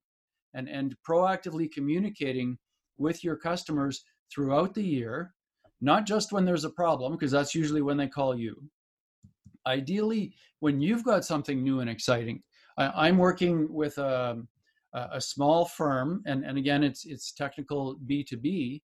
And, 0.52 0.68
and 0.68 0.96
proactively 1.08 1.70
communicating 1.70 2.58
with 2.98 3.22
your 3.22 3.36
customers 3.36 4.02
throughout 4.34 4.74
the 4.74 4.82
year, 4.82 5.32
not 5.80 6.06
just 6.06 6.32
when 6.32 6.44
there's 6.44 6.64
a 6.64 6.70
problem, 6.70 7.12
because 7.12 7.30
that's 7.30 7.54
usually 7.54 7.82
when 7.82 7.96
they 7.96 8.08
call 8.08 8.36
you. 8.36 8.56
Ideally, 9.64 10.34
when 10.58 10.80
you've 10.80 11.04
got 11.04 11.24
something 11.24 11.62
new 11.62 11.78
and 11.78 11.88
exciting, 11.88 12.42
I, 12.86 13.08
am 13.08 13.18
working 13.18 13.72
with 13.72 13.98
um, 13.98 14.48
a, 14.94 15.08
a 15.14 15.20
small 15.20 15.64
firm, 15.64 16.22
and, 16.26 16.44
and 16.44 16.58
again, 16.58 16.82
it's 16.82 17.04
it's 17.04 17.32
technical 17.32 17.96
B2B, 18.06 18.80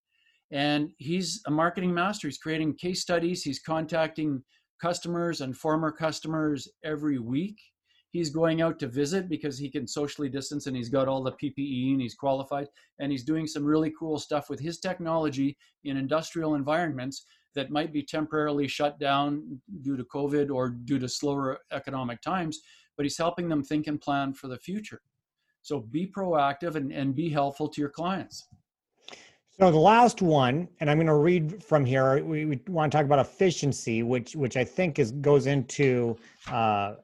and 0.51 0.91
he's 0.99 1.43
a 1.47 1.51
marketing 1.51 1.93
master. 1.93 2.29
He's 2.29 2.39
creating 2.39 2.75
case 2.75 3.01
studies. 3.01 3.43
He's 3.43 3.61
contacting 3.61 4.43
customers 4.81 5.41
and 5.41 5.57
former 5.57 5.91
customers 5.91 6.69
every 6.85 7.19
week 7.19 7.59
he's 8.17 8.31
going 8.31 8.63
out 8.63 8.79
to 8.79 8.89
visit 8.89 9.29
because 9.29 9.59
he 9.59 9.71
can 9.71 9.87
socially 9.87 10.29
distance 10.29 10.67
and 10.67 10.77
he's 10.77 10.89
got 10.89 11.07
all 11.07 11.23
the 11.23 11.33
PPE 11.33 11.93
and 11.93 12.01
he's 12.01 12.15
qualified 12.15 12.67
and 12.99 13.13
he's 13.13 13.25
doing 13.25 13.47
some 13.47 13.65
really 13.65 13.93
cool 13.99 14.19
stuff 14.19 14.49
with 14.49 14.59
his 14.59 14.79
technology 14.79 15.57
in 15.85 15.97
industrial 15.97 16.55
environments 16.55 17.27
that 17.55 17.71
might 17.71 17.93
be 17.93 18.03
temporarily 18.03 18.69
shut 18.69 18.99
down 18.99 19.61
due 19.83 19.97
to 19.97 20.05
COVID 20.05 20.51
or 20.51 20.71
due 20.71 20.99
to 20.99 21.09
slower 21.09 21.59
economic 21.73 22.21
times, 22.21 22.61
but 22.97 23.05
he's 23.05 23.19
helping 23.19 23.49
them 23.49 23.63
think 23.63 23.87
and 23.87 24.01
plan 24.01 24.33
for 24.33 24.49
the 24.49 24.59
future. 24.59 25.03
So 25.63 25.81
be 25.81 26.07
proactive 26.07 26.77
and, 26.77 26.93
and 26.93 27.15
be 27.15 27.29
helpful 27.29 27.69
to 27.69 27.81
your 27.81 27.91
clients. 27.91 28.49
So 29.59 29.71
the 29.71 29.79
last 29.79 30.21
one, 30.21 30.69
and 30.81 30.91
I'm 30.91 30.99
going 30.99 31.07
to 31.07 31.15
read 31.15 31.65
from 31.65 31.85
here. 31.85 32.23
We, 32.23 32.45
we 32.45 32.61
want 32.69 32.93
to 32.93 32.97
talk 32.99 33.07
about 33.07 33.19
efficiency, 33.19 34.03
which 34.03 34.37
which 34.37 34.57
I 34.59 34.65
think 34.65 34.99
is 34.99 35.13
goes 35.13 35.47
into 35.47 36.17
uh, 36.51 36.97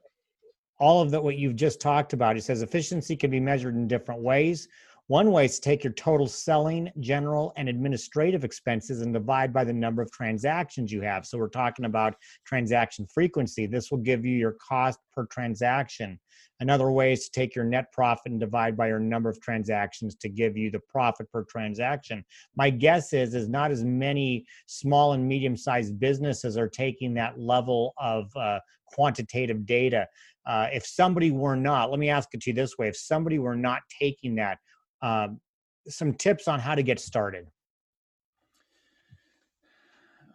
all 0.79 1.01
of 1.01 1.09
that 1.11 1.23
what 1.23 1.35
you've 1.37 1.55
just 1.55 1.81
talked 1.81 2.13
about. 2.13 2.37
It 2.37 2.43
says 2.43 2.61
efficiency 2.61 3.15
can 3.15 3.31
be 3.31 3.39
measured 3.39 3.75
in 3.75 3.87
different 3.87 4.21
ways. 4.21 4.67
One 5.07 5.31
way 5.31 5.45
is 5.45 5.55
to 5.55 5.61
take 5.61 5.83
your 5.83 5.91
total 5.93 6.27
selling, 6.27 6.89
general, 7.01 7.51
and 7.57 7.67
administrative 7.67 8.45
expenses 8.45 9.01
and 9.01 9.13
divide 9.13 9.51
by 9.51 9.65
the 9.65 9.73
number 9.73 10.01
of 10.01 10.09
transactions 10.11 10.93
you 10.93 11.01
have. 11.01 11.25
So 11.25 11.37
we're 11.37 11.49
talking 11.49 11.83
about 11.83 12.15
transaction 12.45 13.05
frequency. 13.13 13.65
This 13.65 13.91
will 13.91 13.97
give 13.97 14.23
you 14.23 14.37
your 14.37 14.55
cost 14.65 14.99
per 15.13 15.25
transaction. 15.25 16.17
Another 16.61 16.89
way 16.89 17.11
is 17.11 17.25
to 17.25 17.31
take 17.31 17.53
your 17.53 17.65
net 17.65 17.91
profit 17.91 18.31
and 18.31 18.39
divide 18.39 18.77
by 18.77 18.87
your 18.87 18.99
number 18.99 19.29
of 19.29 19.41
transactions 19.41 20.15
to 20.15 20.29
give 20.29 20.55
you 20.55 20.71
the 20.71 20.79
profit 20.87 21.29
per 21.33 21.43
transaction. 21.43 22.23
My 22.55 22.69
guess 22.69 23.11
is 23.11 23.35
is 23.35 23.49
not 23.49 23.71
as 23.71 23.83
many 23.83 24.45
small 24.67 25.13
and 25.13 25.27
medium 25.27 25.57
sized 25.57 25.99
businesses 25.99 26.55
are 26.55 26.69
taking 26.69 27.13
that 27.15 27.37
level 27.37 27.93
of 27.97 28.31
uh, 28.37 28.59
quantitative 28.93 29.65
data 29.65 30.07
uh, 30.45 30.67
if 30.73 30.85
somebody 30.85 31.31
were 31.31 31.55
not, 31.55 31.89
let 31.89 31.99
me 31.99 32.09
ask 32.09 32.29
it 32.33 32.41
to 32.41 32.49
you 32.49 32.53
this 32.53 32.77
way: 32.77 32.87
if 32.87 32.97
somebody 32.97 33.39
were 33.39 33.55
not 33.55 33.81
taking 33.99 34.35
that, 34.35 34.57
um, 35.03 35.39
some 35.87 36.13
tips 36.13 36.47
on 36.47 36.59
how 36.59 36.73
to 36.73 36.81
get 36.81 36.99
started. 36.99 37.45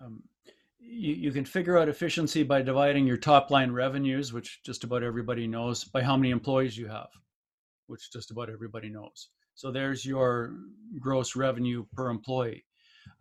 Um, 0.01 0.23
you, 0.79 1.15
you 1.15 1.33
can 1.33 1.45
figure 1.45 1.79
out 1.79 1.89
efficiency 1.89 2.43
by 2.43 2.63
dividing 2.63 3.07
your 3.07 3.17
top 3.17 3.51
line 3.51 3.73
revenues, 3.73 4.33
which 4.33 4.63
just 4.63 4.85
about 4.85 5.03
everybody 5.03 5.47
knows, 5.47 5.85
by 5.85 6.03
how 6.03 6.17
many 6.17 6.31
employees 6.31 6.77
you 6.77 6.87
have, 6.87 7.09
which 7.87 8.13
just 8.13 8.31
about 8.31 8.51
everybody 8.51 8.91
knows. 8.91 9.31
So 9.55 9.73
there's 9.73 10.05
your 10.05 10.55
gross 11.01 11.35
revenue 11.35 11.85
per 11.95 12.11
employee. 12.11 12.65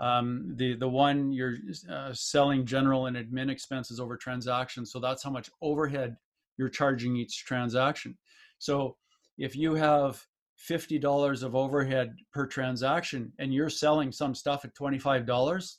Um, 0.01 0.53
the 0.57 0.75
the 0.75 0.89
one 0.89 1.31
you're 1.31 1.55
uh, 1.89 2.11
selling 2.13 2.65
general 2.65 3.05
and 3.05 3.15
admin 3.15 3.49
expenses 3.49 4.01
over 4.01 4.17
transactions, 4.17 4.91
so 4.91 4.99
that's 4.99 5.23
how 5.23 5.29
much 5.29 5.49
overhead 5.61 6.17
you're 6.57 6.67
charging 6.67 7.15
each 7.15 7.45
transaction. 7.45 8.17
So 8.59 8.97
if 9.37 9.55
you 9.55 9.75
have 9.75 10.21
$50 10.69 11.43
of 11.43 11.55
overhead 11.55 12.15
per 12.33 12.45
transaction 12.47 13.31
and 13.39 13.53
you're 13.53 13.69
selling 13.69 14.11
some 14.11 14.33
stuff 14.33 14.65
at 14.65 14.75
$25, 14.75 15.75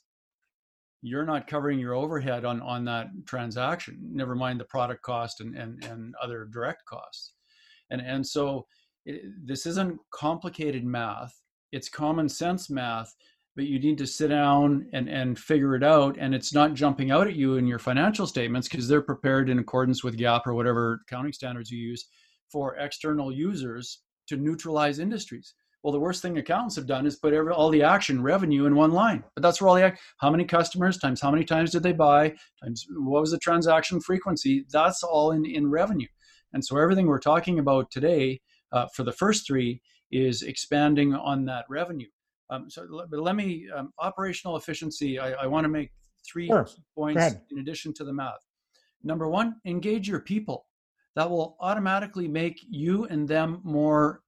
you're 1.01 1.25
not 1.25 1.47
covering 1.47 1.79
your 1.79 1.93
overhead 1.93 2.43
on 2.43 2.61
on 2.61 2.83
that 2.83 3.07
transaction 3.25 3.97
never 4.01 4.35
mind 4.35 4.59
the 4.59 4.65
product 4.65 5.01
cost 5.01 5.39
and 5.39 5.55
and, 5.55 5.81
and 5.85 6.13
other 6.21 6.45
direct 6.51 6.83
costs. 6.85 7.33
And 7.89 8.01
and 8.01 8.25
so 8.25 8.67
it, 9.05 9.21
this 9.45 9.65
isn't 9.65 9.97
complicated 10.13 10.83
math. 10.83 11.33
It's 11.71 11.87
common 11.87 12.27
sense 12.27 12.69
math 12.69 13.13
but 13.59 13.67
you 13.67 13.77
need 13.77 13.97
to 13.97 14.07
sit 14.07 14.29
down 14.29 14.87
and 14.93 15.09
and 15.09 15.37
figure 15.37 15.75
it 15.75 15.83
out 15.83 16.15
and 16.17 16.33
it's 16.33 16.53
not 16.53 16.73
jumping 16.73 17.11
out 17.11 17.27
at 17.27 17.35
you 17.35 17.57
in 17.57 17.67
your 17.67 17.77
financial 17.77 18.25
statements 18.25 18.69
because 18.69 18.87
they're 18.87 19.01
prepared 19.01 19.49
in 19.49 19.59
accordance 19.59 20.03
with 20.03 20.17
GAAP 20.17 20.41
or 20.45 20.53
whatever 20.53 21.01
accounting 21.05 21.33
standards 21.33 21.69
you 21.69 21.77
use 21.77 22.05
for 22.49 22.77
external 22.77 23.33
users 23.33 24.01
to 24.29 24.37
neutralize 24.37 24.99
industries 24.99 25.53
well, 25.83 25.93
the 25.93 25.99
worst 25.99 26.21
thing 26.21 26.37
accountants 26.37 26.75
have 26.75 26.87
done 26.87 27.05
is 27.05 27.15
put 27.15 27.33
every, 27.33 27.53
all 27.53 27.69
the 27.69 27.83
action 27.83 28.21
revenue 28.21 28.65
in 28.65 28.75
one 28.75 28.91
line. 28.91 29.23
But 29.33 29.43
that's 29.43 29.61
where 29.61 29.69
all 29.69 29.75
the 29.75 29.83
act, 29.83 30.01
how 30.19 30.29
many 30.29 30.43
customers 30.43 30.97
times 30.97 31.21
how 31.21 31.31
many 31.31 31.45
times 31.45 31.71
did 31.71 31.83
they 31.83 31.93
buy 31.93 32.35
times 32.63 32.85
what 32.89 33.21
was 33.21 33.31
the 33.31 33.39
transaction 33.39 34.01
frequency. 34.01 34.65
That's 34.71 35.03
all 35.03 35.31
in 35.31 35.45
in 35.45 35.69
revenue. 35.69 36.07
And 36.53 36.65
so 36.65 36.77
everything 36.77 37.07
we're 37.07 37.19
talking 37.19 37.59
about 37.59 37.91
today 37.91 38.41
uh, 38.71 38.87
for 38.95 39.03
the 39.03 39.11
first 39.11 39.47
three 39.47 39.81
is 40.11 40.41
expanding 40.41 41.13
on 41.13 41.45
that 41.45 41.65
revenue. 41.69 42.07
Um, 42.49 42.69
so, 42.69 43.05
but 43.09 43.19
let 43.19 43.35
me 43.35 43.67
um, 43.75 43.93
operational 43.99 44.57
efficiency. 44.57 45.19
I, 45.19 45.43
I 45.43 45.47
want 45.47 45.65
to 45.65 45.69
make 45.69 45.91
three 46.29 46.47
sure. 46.47 46.67
points 46.95 47.35
in 47.51 47.59
addition 47.59 47.93
to 47.93 48.03
the 48.03 48.11
math. 48.11 48.43
Number 49.03 49.29
one, 49.29 49.55
engage 49.65 50.09
your 50.09 50.19
people. 50.19 50.65
That 51.19 51.29
will 51.29 51.57
automatically 51.59 52.29
make 52.29 52.61
you 52.69 53.03
and 53.07 53.27
them 53.27 53.59
more 53.65 54.21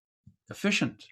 efficient 0.49 1.05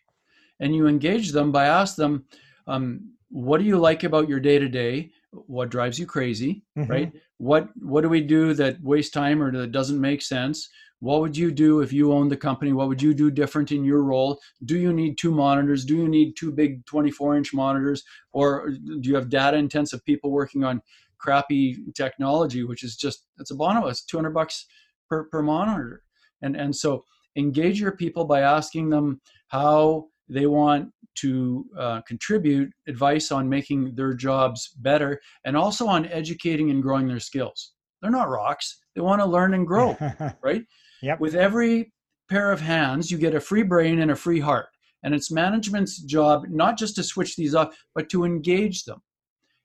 and 0.60 0.76
you 0.76 0.88
engage 0.88 1.32
them 1.32 1.54
by 1.54 1.68
asking 1.68 2.02
them, 2.02 2.26
um, 2.68 3.14
what 3.30 3.60
do 3.60 3.64
you 3.64 3.78
like 3.80 4.04
about 4.04 4.28
your 4.28 4.42
day 4.42 4.60
to 4.60 4.68
day? 4.68 5.12
What 5.32 5.70
drives 5.70 5.98
you 5.98 6.06
crazy, 6.06 6.66
mm-hmm. 6.78 6.92
right? 6.92 7.14
What 7.38 7.70
what 7.78 8.02
do 8.02 8.10
we 8.10 8.20
do 8.20 8.54
that 8.56 8.84
wastes 8.84 9.12
time 9.12 9.42
or 9.42 9.54
that 9.54 9.72
doesn't 9.72 10.02
make 10.02 10.22
sense? 10.22 10.68
What 11.00 11.22
would 11.22 11.38
you 11.38 11.50
do 11.50 11.80
if 11.80 11.94
you 11.94 12.12
owned 12.12 12.30
the 12.30 12.36
company? 12.36 12.74
What 12.74 12.90
would 12.90 13.02
you 13.02 13.14
do 13.14 13.32
different 13.32 13.72
in 13.72 13.86
your 13.86 14.04
role? 14.04 14.38
Do 14.66 14.78
you 14.78 14.92
need 14.92 15.18
two 15.18 15.32
monitors? 15.32 15.86
Do 15.86 15.96
you 15.96 16.10
need 16.10 16.36
two 16.36 16.52
big 16.52 16.86
24 16.88 17.38
inch 17.38 17.54
monitors? 17.54 18.04
Or 18.34 18.72
do 18.72 19.08
you 19.08 19.16
have 19.16 19.30
data 19.30 19.56
intensive 19.56 20.04
people 20.04 20.30
working 20.30 20.66
on 20.66 20.82
crappy 21.20 21.78
technology, 21.96 22.66
which 22.66 22.84
is 22.84 22.98
just, 22.98 23.28
it's 23.38 23.52
a 23.52 23.56
bono, 23.56 23.88
it's 23.88 24.04
200 24.04 24.32
bucks 24.32 24.66
per, 25.10 25.26
per 25.26 25.42
monitor. 25.42 26.04
And, 26.42 26.56
and 26.56 26.76
so 26.76 27.04
engage 27.36 27.80
your 27.80 27.94
people 27.94 28.26
by 28.26 28.42
asking 28.42 28.90
them 28.90 29.22
how 29.48 30.08
they 30.30 30.46
want 30.46 30.90
to 31.16 31.66
uh, 31.78 32.02
contribute 32.02 32.72
advice 32.88 33.32
on 33.32 33.50
making 33.50 33.96
their 33.96 34.14
jobs 34.14 34.70
better 34.78 35.20
and 35.44 35.58
also 35.58 35.88
on 35.88 36.06
educating 36.08 36.70
and 36.70 36.82
growing 36.82 37.08
their 37.08 37.20
skills. 37.20 37.74
They're 38.02 38.12
not 38.12 38.30
rocks. 38.30 38.80
They 38.96 39.02
want 39.02 39.22
to 39.22 39.26
learn 39.26 39.54
and 39.54 39.68
grow, 39.68 39.98
right? 40.42 40.64
Yep. 41.02 41.20
With 41.20 41.36
every 41.36 41.92
pair 42.30 42.52
of 42.52 42.62
hands, 42.62 43.12
you 43.12 43.18
get 43.18 43.36
a 43.36 43.40
free 43.40 43.64
brain 43.64 44.00
and 44.00 44.12
a 44.12 44.16
free 44.16 44.40
heart. 44.40 44.68
And 45.04 45.14
it's 45.14 45.32
management's 45.32 46.02
job 46.02 46.44
not 46.50 46.78
just 46.78 46.96
to 46.96 47.04
switch 47.04 47.36
these 47.36 47.56
off, 47.56 47.76
but 47.96 48.10
to 48.10 48.24
engage 48.24 48.84
them. 48.84 49.02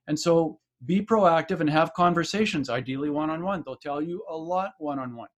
And 0.07 0.19
so 0.19 0.61
be 0.85 1.01
proactive 1.01 1.61
and 1.61 1.71
have 1.71 1.93
conversations, 1.95 2.71
ideally 2.71 3.11
one 3.11 3.31
on 3.31 3.43
one. 3.43 3.63
They'll 3.65 3.77
tell 3.77 4.03
you 4.03 4.25
a 4.29 4.37
lot 4.37 4.73
one 4.79 4.99
on 4.99 5.17
one. 5.17 5.29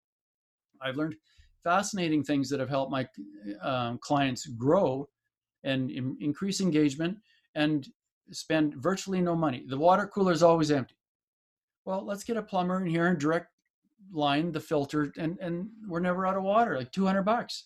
I've 0.82 0.96
learned 0.96 1.16
fascinating 1.62 2.22
things 2.22 2.48
that 2.48 2.60
have 2.60 2.68
helped 2.68 2.92
my 2.92 3.06
um, 3.60 3.98
clients 3.98 4.46
grow 4.46 5.08
and 5.64 5.90
in, 5.90 6.16
increase 6.20 6.60
engagement 6.60 7.18
and 7.54 7.88
spend 8.30 8.74
virtually 8.76 9.20
no 9.20 9.34
money. 9.34 9.64
The 9.66 9.78
water 9.78 10.06
cooler 10.06 10.32
is 10.32 10.42
always 10.42 10.70
empty. 10.70 10.96
Well, 11.84 12.04
let's 12.04 12.24
get 12.24 12.36
a 12.36 12.42
plumber 12.42 12.80
in 12.80 12.86
here 12.86 13.06
and 13.06 13.18
direct 13.18 13.48
line 14.12 14.52
the 14.52 14.60
filter 14.60 15.12
and 15.18 15.38
and 15.40 15.68
we're 15.88 16.00
never 16.00 16.26
out 16.26 16.36
of 16.36 16.42
water, 16.42 16.76
like 16.78 16.92
200 16.92 17.22
bucks. 17.22 17.64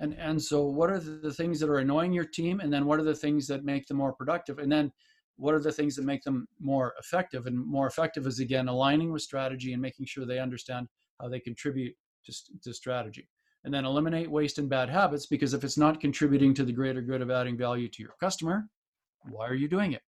And 0.00 0.14
and 0.14 0.40
so 0.42 0.64
what 0.64 0.90
are 0.90 0.98
the 0.98 1.32
things 1.32 1.60
that 1.60 1.70
are 1.70 1.78
annoying 1.78 2.12
your 2.12 2.24
team 2.24 2.60
and 2.60 2.72
then 2.72 2.84
what 2.84 2.98
are 2.98 3.04
the 3.04 3.14
things 3.14 3.46
that 3.46 3.64
make 3.64 3.86
them 3.86 3.96
more 3.98 4.12
productive? 4.12 4.58
And 4.58 4.70
then 4.70 4.92
what 5.36 5.54
are 5.54 5.60
the 5.60 5.72
things 5.72 5.96
that 5.96 6.04
make 6.04 6.22
them 6.22 6.48
more 6.58 6.94
effective? 6.98 7.46
And 7.46 7.58
more 7.58 7.86
effective 7.86 8.26
is 8.26 8.40
again 8.40 8.68
aligning 8.68 9.12
with 9.12 9.22
strategy 9.22 9.72
and 9.72 9.82
making 9.82 10.06
sure 10.06 10.26
they 10.26 10.38
understand 10.38 10.88
how 11.20 11.28
they 11.28 11.40
contribute 11.40 11.94
to, 12.26 12.34
to 12.62 12.74
strategy 12.74 13.28
and 13.66 13.74
then 13.74 13.84
eliminate 13.84 14.30
waste 14.30 14.58
and 14.58 14.68
bad 14.68 14.88
habits 14.88 15.26
because 15.26 15.52
if 15.52 15.64
it's 15.64 15.76
not 15.76 16.00
contributing 16.00 16.54
to 16.54 16.64
the 16.64 16.72
greater 16.72 17.02
good 17.02 17.20
of 17.20 17.32
adding 17.32 17.56
value 17.56 17.88
to 17.88 18.02
your 18.02 18.14
customer, 18.20 18.68
why 19.28 19.46
are 19.46 19.54
you 19.54 19.66
doing 19.66 19.92
it? 19.92 20.02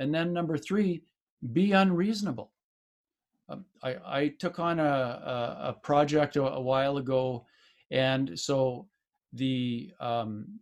And 0.00 0.12
then 0.12 0.32
number 0.32 0.58
three, 0.58 1.04
be 1.52 1.70
unreasonable. 1.70 2.50
Um, 3.48 3.64
I, 3.82 3.96
I, 4.04 4.28
took 4.40 4.58
on 4.58 4.80
a, 4.80 4.82
a, 4.82 5.58
a 5.68 5.76
project 5.82 6.34
a, 6.34 6.42
a, 6.42 6.60
while 6.60 6.98
ago, 6.98 7.46
and 7.90 8.38
so 8.38 8.88
the 9.32 9.92
um, 10.00 10.58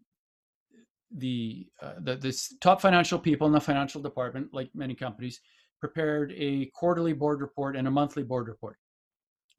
the, 1.17 1.67
uh, 1.83 1.95
the 2.01 2.17
the 2.17 2.39
top 2.61 2.81
financial 2.81 3.19
people 3.19 3.47
in 3.47 3.53
the 3.53 3.61
financial 3.61 4.01
department, 4.03 4.53
like 4.53 4.71
many 4.75 4.95
companies, 4.95 5.41
prepared 5.81 6.33
a 6.37 6.67
quarterly 6.75 7.13
board 7.13 7.41
report 7.41 7.75
and 7.75 7.89
a 7.89 7.91
monthly 7.91 8.23
board 8.23 8.47
report. 8.47 8.77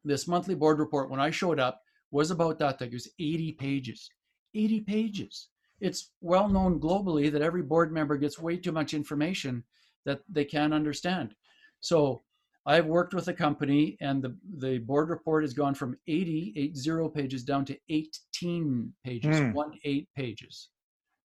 This 0.08 0.28
monthly 0.28 0.56
board 0.56 0.80
report, 0.80 1.10
when 1.10 1.20
I 1.20 1.30
showed 1.30 1.60
up, 1.60 1.82
was 2.12 2.32
about 2.32 2.60
that 2.60 2.80
thing. 2.80 2.90
It 2.90 2.94
was 2.94 3.10
80 3.20 3.52
pages. 3.54 4.10
80 4.56 4.82
pages. 4.82 5.50
It's 5.80 6.12
well 6.22 6.48
known 6.48 6.80
globally 6.80 7.32
that 7.32 7.42
every 7.42 7.62
board 7.62 7.92
member 7.92 8.18
gets 8.18 8.40
way 8.40 8.58
too 8.58 8.72
much 8.72 8.94
information 8.94 9.64
that 10.06 10.22
they 10.30 10.46
can't 10.46 10.74
understand. 10.74 11.36
So 11.82 12.22
I've 12.66 12.86
worked 12.86 13.14
with 13.14 13.28
a 13.28 13.34
company 13.34 13.98
and 14.02 14.22
the, 14.22 14.36
the 14.58 14.80
board 14.80 15.10
report 15.10 15.44
has 15.44 15.54
gone 15.54 15.76
from 15.76 15.98
80, 16.08 16.54
80 16.56 17.10
pages 17.14 17.44
down 17.44 17.66
to 17.66 17.78
18 17.90 18.94
pages, 19.04 19.40
mm. 19.40 19.54
one 19.54 19.74
eight 19.84 20.10
pages. 20.16 20.70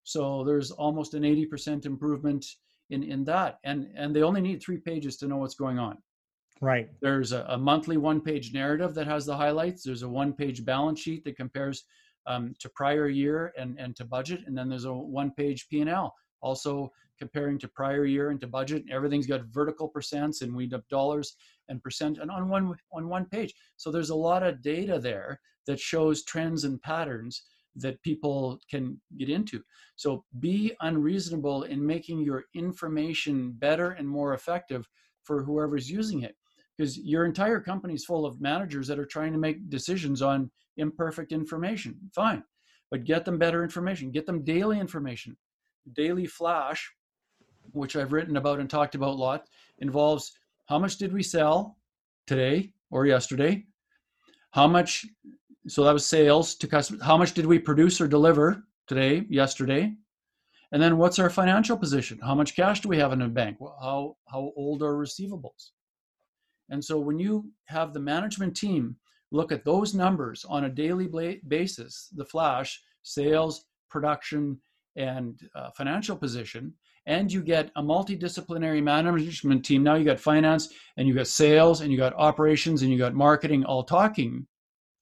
So 0.05 0.45
there's 0.45 0.71
almost 0.73 1.15
an 1.15 1.23
80% 1.23 1.87
improvement 1.87 2.45
in, 2.91 3.03
in 3.03 3.25
that. 3.25 3.59
And, 3.65 3.89
and 3.97 4.15
they 4.15 4.23
only 4.23 4.41
need 4.41 4.61
three 4.61 4.79
pages 4.79 5.17
to 5.19 5.27
know 5.27 5.39
what's 5.39 5.55
going 5.55 5.79
on. 5.79 5.99
Right. 6.63 6.89
There's 7.01 7.33
a, 7.33 7.45
a 7.49 7.59
monthly 7.59 7.97
one 7.97 8.21
page 8.21 8.55
narrative 8.55 8.95
that 8.95 9.09
has 9.09 9.27
the 9.27 9.37
highlights. 9.37 9.83
There's 9.83 10.05
a 10.05 10.09
one 10.09 10.33
page 10.33 10.65
balance 10.65 11.01
sheet 11.01 11.25
that 11.25 11.37
compares 11.37 11.83
um, 12.29 12.55
to 12.61 12.69
prior 12.69 13.09
year 13.09 13.53
and, 13.59 13.77
and 13.81 13.97
to 13.97 14.05
budget. 14.05 14.43
And 14.47 14.57
then 14.57 14.69
there's 14.69 14.85
a 14.85 14.93
one 14.95 15.33
page 15.33 15.67
P&L 15.69 16.15
also 16.41 16.93
comparing 17.19 17.59
to 17.59 17.69
prior 17.69 18.05
year 18.05 18.31
and 18.31 18.41
to 18.43 18.47
budget. 18.47 18.85
Everything's 18.93 19.27
got 19.27 19.45
vertical 19.47 19.91
percents 19.91 20.43
and 20.43 20.55
we 20.55 20.69
have 20.71 20.87
dollars 20.87 21.35
and 21.69 21.83
percent 21.83 22.19
and 22.19 22.31
on 22.31 22.49
one 22.49 22.73
on 22.93 23.09
one 23.09 23.25
page. 23.25 23.53
So 23.77 23.91
there's 23.91 24.11
a 24.11 24.15
lot 24.15 24.45
of 24.45 24.63
data 24.63 25.01
there 25.01 25.41
that 25.67 25.81
shows 25.81 26.25
trends 26.25 26.63
and 26.63 26.81
patterns 26.83 27.43
that 27.75 28.01
people 28.03 28.61
can 28.71 29.01
get 29.19 29.29
into. 29.29 29.61
So 29.97 30.25
be 30.39 30.77
unreasonable 30.81 31.65
in 31.65 31.85
making 31.85 32.23
your 32.23 32.45
information 32.55 33.51
better 33.59 33.91
and 33.91 34.09
more 34.09 34.35
effective 34.35 34.87
for 35.25 35.43
whoever's 35.43 35.91
using 35.91 36.23
it 36.23 36.37
because 36.83 36.99
your 36.99 37.25
entire 37.25 37.61
company 37.61 37.95
is 37.95 38.05
full 38.05 38.27
of 38.27 38.41
managers 38.41 38.89
that 38.89 38.99
are 38.99 39.07
trying 39.07 39.33
to 39.33 39.39
make 39.39 39.71
decisions 39.71 40.21
on 40.21 40.51
imperfect 40.79 41.31
information. 41.31 41.97
Fine, 42.13 42.43
but 42.91 43.05
get 43.05 43.25
them 43.25 43.39
better 43.39 43.63
information, 43.63 44.11
get 44.11 44.27
them 44.27 44.43
daily 44.43 44.81
information. 44.81 45.37
Daily 45.93 46.27
flash, 46.27 46.93
which 47.71 47.95
I've 47.95 48.13
written 48.13 48.37
about 48.37 48.59
and 48.59 48.69
talked 48.69 48.97
about 48.97 49.11
a 49.11 49.23
lot, 49.29 49.47
involves 49.79 50.33
how 50.67 50.81
much 50.81 50.97
did 50.97 51.13
we 51.13 51.23
sell 51.23 51.77
today 52.27 52.73
or 52.91 53.07
yesterday? 53.07 53.65
How 54.51 54.67
much, 54.67 55.07
so 55.69 55.85
that 55.85 55.93
was 55.93 56.05
sales 56.05 56.57
to 56.57 56.67
customers. 56.67 57.03
How 57.05 57.17
much 57.17 57.33
did 57.33 57.47
we 57.47 57.61
produce 57.61 58.01
or 58.01 58.09
deliver 58.09 58.65
today, 58.89 59.25
yesterday? 59.29 59.95
And 60.73 60.83
then 60.83 60.99
what's 60.99 61.21
our 61.21 61.31
financial 61.31 61.77
position? 61.77 62.19
How 62.19 62.35
much 62.35 62.57
cash 62.57 62.81
do 62.81 62.89
we 62.89 62.99
have 62.99 63.13
in 63.13 63.21
the 63.21 63.29
bank? 63.29 63.59
How, 63.61 64.17
how 64.27 64.53
old 64.57 64.83
are 64.83 64.95
receivables? 64.95 65.71
And 66.71 66.85
so 66.85 66.99
when 66.99 67.19
you 67.19 67.51
have 67.67 67.93
the 67.93 68.01
management 68.01 68.57
team 68.57 68.97
look 69.31 69.53
at 69.53 69.65
those 69.65 69.95
numbers 69.95 70.45
on 70.49 70.65
a 70.65 70.69
daily 70.69 71.09
basis, 71.49 72.09
the 72.15 72.25
flash, 72.25 72.81
sales, 73.03 73.65
production, 73.91 74.61
and 74.97 75.41
uh, 75.55 75.71
financial 75.77 76.17
position, 76.17 76.75
and 77.07 77.33
you 77.33 77.43
get 77.43 77.71
a 77.77 77.83
multidisciplinary 77.83 78.83
management 78.83 79.65
team. 79.65 79.83
Now 79.83 79.97
you 79.97 80.05
got 80.05 80.21
finance 80.21 80.69
and 80.97 81.09
you 81.09 81.15
got 81.15 81.27
sales 81.27 81.81
and 81.81 81.91
you 81.91 81.99
got 81.99 82.15
operations 82.15 82.83
and 82.83 82.93
you 82.93 82.99
got 82.99 83.15
marketing 83.15 83.65
all 83.65 83.83
talking 83.83 84.47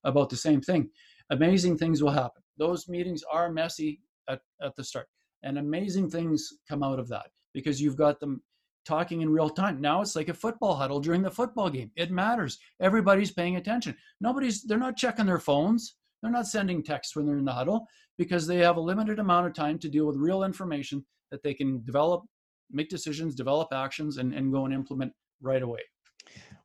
about 0.03 0.29
the 0.29 0.35
same 0.35 0.61
thing. 0.61 0.89
Amazing 1.29 1.77
things 1.77 2.01
will 2.01 2.11
happen. 2.11 2.41
Those 2.57 2.87
meetings 2.87 3.23
are 3.31 3.51
messy 3.51 4.01
at, 4.27 4.41
at 4.61 4.75
the 4.75 4.83
start, 4.83 5.07
and 5.43 5.57
amazing 5.57 6.09
things 6.09 6.49
come 6.67 6.83
out 6.83 6.99
of 6.99 7.07
that 7.09 7.27
because 7.53 7.81
you've 7.81 7.97
got 7.97 8.19
them 8.19 8.41
talking 8.85 9.21
in 9.21 9.29
real 9.29 9.49
time. 9.49 9.79
Now 9.79 10.01
it's 10.01 10.15
like 10.15 10.29
a 10.29 10.33
football 10.33 10.75
huddle 10.75 10.99
during 10.99 11.21
the 11.21 11.31
football 11.31 11.69
game. 11.69 11.91
It 11.95 12.11
matters. 12.11 12.59
Everybody's 12.79 13.31
paying 13.31 13.55
attention. 13.55 13.95
Nobody's, 14.19 14.63
they're 14.63 14.77
not 14.77 14.97
checking 14.97 15.25
their 15.25 15.39
phones. 15.39 15.95
They're 16.21 16.31
not 16.31 16.47
sending 16.47 16.83
texts 16.83 17.15
when 17.15 17.25
they're 17.25 17.37
in 17.37 17.45
the 17.45 17.53
huddle 17.53 17.87
because 18.17 18.45
they 18.45 18.57
have 18.57 18.77
a 18.77 18.81
limited 18.81 19.19
amount 19.19 19.47
of 19.47 19.53
time 19.53 19.79
to 19.79 19.89
deal 19.89 20.05
with 20.05 20.15
real 20.15 20.43
information 20.43 21.05
that 21.31 21.41
they 21.43 21.53
can 21.53 21.83
develop 21.85 22.23
make 22.71 22.89
decisions, 22.89 23.35
develop 23.35 23.69
actions, 23.73 24.17
and, 24.17 24.33
and 24.33 24.51
go 24.51 24.65
and 24.65 24.73
implement 24.73 25.11
right 25.41 25.61
away. 25.61 25.81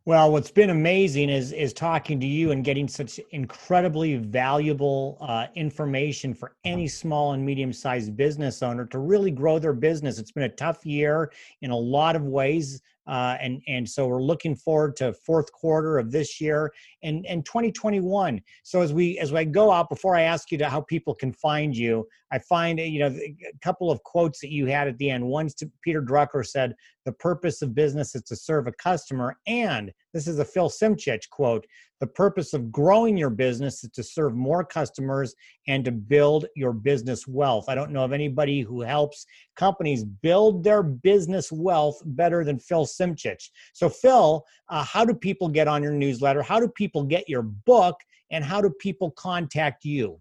Well, 0.06 0.30
what's 0.30 0.52
been 0.52 0.70
amazing 0.70 1.30
is 1.30 1.50
is 1.50 1.72
talking 1.72 2.20
to 2.20 2.26
you 2.26 2.52
and 2.52 2.62
getting 2.64 2.86
such 2.86 3.18
incredibly 3.32 4.14
valuable 4.18 5.18
uh, 5.20 5.48
information 5.56 6.32
for 6.32 6.54
any 6.62 6.86
small 6.86 7.32
and 7.32 7.44
medium 7.44 7.72
sized 7.72 8.16
business 8.16 8.62
owner 8.62 8.86
to 8.86 9.00
really 9.00 9.32
grow 9.32 9.58
their 9.58 9.72
business. 9.72 10.20
It's 10.20 10.30
been 10.30 10.44
a 10.44 10.48
tough 10.48 10.86
year 10.86 11.32
in 11.62 11.72
a 11.72 11.76
lot 11.76 12.14
of 12.14 12.22
ways. 12.22 12.80
Uh, 13.08 13.36
and 13.40 13.60
and 13.66 13.88
so 13.88 14.06
we're 14.06 14.22
looking 14.22 14.54
forward 14.54 14.94
to 14.98 15.12
fourth 15.12 15.50
quarter 15.50 15.98
of 15.98 16.12
this 16.12 16.40
year 16.40 16.72
and 17.06 17.24
and 17.26 17.44
2021. 17.46 18.40
So 18.64 18.82
as 18.82 18.92
we 18.92 19.18
as 19.18 19.32
I 19.32 19.44
go 19.44 19.70
out, 19.70 19.88
before 19.88 20.16
I 20.16 20.22
ask 20.22 20.50
you 20.50 20.58
to 20.58 20.68
how 20.68 20.82
people 20.82 21.14
can 21.14 21.32
find 21.32 21.74
you, 21.74 22.06
I 22.32 22.38
find 22.40 22.78
you 22.78 22.98
know 22.98 23.06
a 23.08 23.58
couple 23.62 23.90
of 23.90 24.02
quotes 24.02 24.40
that 24.40 24.52
you 24.52 24.66
had 24.66 24.88
at 24.88 24.98
the 24.98 25.10
end. 25.10 25.24
One's 25.24 25.54
to 25.56 25.70
Peter 25.82 26.02
Drucker 26.02 26.44
said, 26.44 26.74
"The 27.04 27.12
purpose 27.12 27.62
of 27.62 27.74
business 27.74 28.14
is 28.14 28.22
to 28.24 28.36
serve 28.36 28.66
a 28.66 28.72
customer," 28.72 29.36
and 29.46 29.92
this 30.12 30.26
is 30.26 30.38
a 30.38 30.44
Phil 30.44 30.68
Symchych 30.68 31.30
quote. 31.30 31.66
The 32.00 32.06
purpose 32.06 32.52
of 32.52 32.70
growing 32.70 33.16
your 33.16 33.30
business 33.30 33.82
is 33.82 33.90
to 33.92 34.02
serve 34.02 34.34
more 34.34 34.64
customers 34.64 35.34
and 35.66 35.82
to 35.86 35.92
build 35.92 36.46
your 36.54 36.72
business 36.72 37.26
wealth. 37.26 37.68
I 37.68 37.74
don't 37.74 37.90
know 37.90 38.04
of 38.04 38.12
anybody 38.12 38.60
who 38.60 38.82
helps 38.82 39.24
companies 39.56 40.04
build 40.04 40.62
their 40.62 40.82
business 40.82 41.50
wealth 41.50 42.00
better 42.04 42.44
than 42.44 42.58
Phil 42.58 42.84
Symchych. 42.84 43.48
So, 43.72 43.88
Phil, 43.88 44.44
uh, 44.68 44.84
how 44.84 45.04
do 45.04 45.14
people 45.14 45.48
get 45.48 45.68
on 45.68 45.82
your 45.82 45.92
newsletter? 45.92 46.42
How 46.42 46.60
do 46.60 46.68
people 46.68 46.95
get 47.04 47.28
your 47.28 47.42
book? 47.42 48.00
And 48.30 48.44
how 48.44 48.60
do 48.60 48.70
people 48.70 49.10
contact 49.12 49.84
you? 49.84 50.20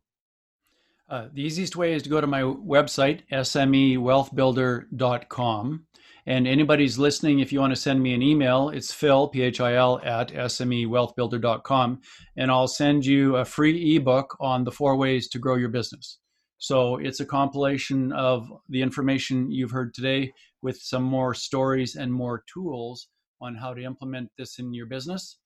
Uh, 1.08 1.28
the 1.34 1.44
easiest 1.44 1.76
way 1.76 1.94
is 1.94 2.02
to 2.04 2.10
go 2.10 2.20
to 2.20 2.28
my 2.28 2.42
website, 2.42 3.22
smewealthbuilder.com. 3.32 5.86
And 6.28 6.48
anybody's 6.48 6.98
listening, 6.98 7.40
if 7.40 7.54
you 7.54 7.60
want 7.60 7.72
to 7.72 7.80
send 7.80 8.02
me 8.02 8.16
an 8.16 8.24
email, 8.24 8.70
it's 8.70 8.92
phil, 8.92 9.28
P-H-I-L, 9.28 10.02
at 10.04 10.30
smewealthbuilder.com. 10.30 12.02
And 12.38 12.50
I'll 12.50 12.68
send 12.68 13.06
you 13.06 13.36
a 13.36 13.46
free 13.46 13.96
ebook 13.96 14.36
on 14.40 14.64
the 14.64 14.72
four 14.72 14.96
ways 14.96 15.28
to 15.30 15.38
grow 15.38 15.54
your 15.56 15.70
business. 15.70 16.18
So 16.58 16.98
it's 16.98 17.20
a 17.20 17.26
compilation 17.26 18.12
of 18.14 18.52
the 18.70 18.82
information 18.82 19.52
you've 19.52 19.70
heard 19.70 19.94
today 19.94 20.34
with 20.64 20.78
some 20.78 21.04
more 21.04 21.36
stories 21.36 21.96
and 21.96 22.12
more 22.12 22.44
tools 22.52 23.08
on 23.40 23.54
how 23.54 23.76
to 23.76 23.84
implement 23.84 24.32
this 24.40 24.58
in 24.58 24.74
your 24.74 24.88
business. 24.88 25.38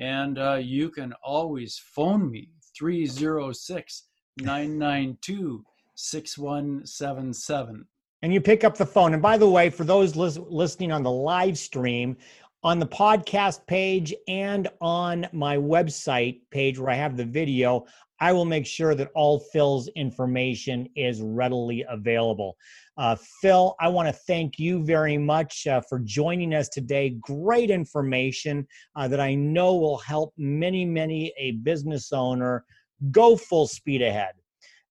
And 0.00 0.38
uh, 0.38 0.54
you 0.54 0.90
can 0.90 1.12
always 1.22 1.78
phone 1.78 2.30
me, 2.30 2.50
306 2.76 4.04
992 4.38 5.64
6177 5.94 7.86
and 8.22 8.34
you 8.34 8.40
pick 8.40 8.64
up 8.64 8.76
the 8.76 8.86
phone. 8.86 9.14
And 9.14 9.22
by 9.22 9.38
the 9.38 9.48
way, 9.48 9.70
for 9.70 9.84
those 9.84 10.16
lis- 10.16 10.38
listening 10.38 10.92
on 10.92 11.02
the 11.02 11.10
live 11.10 11.58
stream, 11.58 12.16
on 12.62 12.78
the 12.78 12.86
podcast 12.86 13.66
page 13.66 14.14
and 14.28 14.68
on 14.80 15.26
my 15.32 15.56
website 15.56 16.40
page 16.50 16.78
where 16.78 16.90
I 16.90 16.94
have 16.94 17.16
the 17.16 17.24
video, 17.24 17.86
I 18.20 18.34
will 18.34 18.44
make 18.44 18.66
sure 18.66 18.94
that 18.94 19.10
all 19.14 19.40
Phil's 19.52 19.88
information 19.96 20.86
is 20.94 21.22
readily 21.22 21.86
available. 21.88 22.58
Uh, 22.98 23.16
Phil, 23.40 23.74
I 23.80 23.88
want 23.88 24.08
to 24.08 24.12
thank 24.12 24.58
you 24.58 24.84
very 24.84 25.16
much 25.16 25.66
uh, 25.66 25.80
for 25.88 26.00
joining 26.00 26.54
us 26.54 26.68
today. 26.68 27.16
Great 27.20 27.70
information 27.70 28.66
uh, 28.94 29.08
that 29.08 29.20
I 29.20 29.34
know 29.34 29.74
will 29.76 29.98
help 29.98 30.34
many, 30.36 30.84
many 30.84 31.32
a 31.38 31.52
business 31.52 32.12
owner 32.12 32.66
go 33.10 33.38
full 33.38 33.66
speed 33.66 34.02
ahead. 34.02 34.32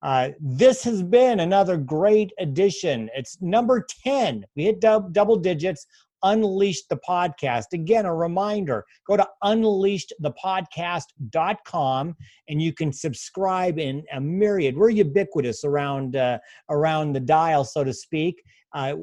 Uh, 0.02 0.30
this 0.40 0.84
has 0.84 1.04
been 1.04 1.42
another 1.42 1.78
great 1.78 2.32
edition. 2.40 3.10
It's 3.16 3.40
number 3.42 3.86
10. 4.04 4.46
We 4.56 4.64
hit 4.64 4.80
dub, 4.80 5.14
double 5.14 5.36
digits. 5.36 5.86
Unleash 6.24 6.84
the 6.90 7.00
podcast. 7.08 7.68
Again, 7.74 8.06
a 8.06 8.14
reminder 8.14 8.86
go 9.08 9.16
to 9.18 9.28
unleashedthepodcast.com 9.44 12.16
and 12.48 12.62
you 12.62 12.72
can 12.74 12.94
subscribe 12.94 13.80
in 13.80 14.04
a 14.14 14.20
myriad. 14.20 14.78
We're 14.78 14.90
ubiquitous 14.90 15.64
around, 15.64 16.16
uh, 16.16 16.38
around 16.70 17.14
the 17.14 17.20
dial, 17.20 17.64
so 17.64 17.84
to 17.84 17.94
speak. 17.94 18.44
Uh, 18.74 18.96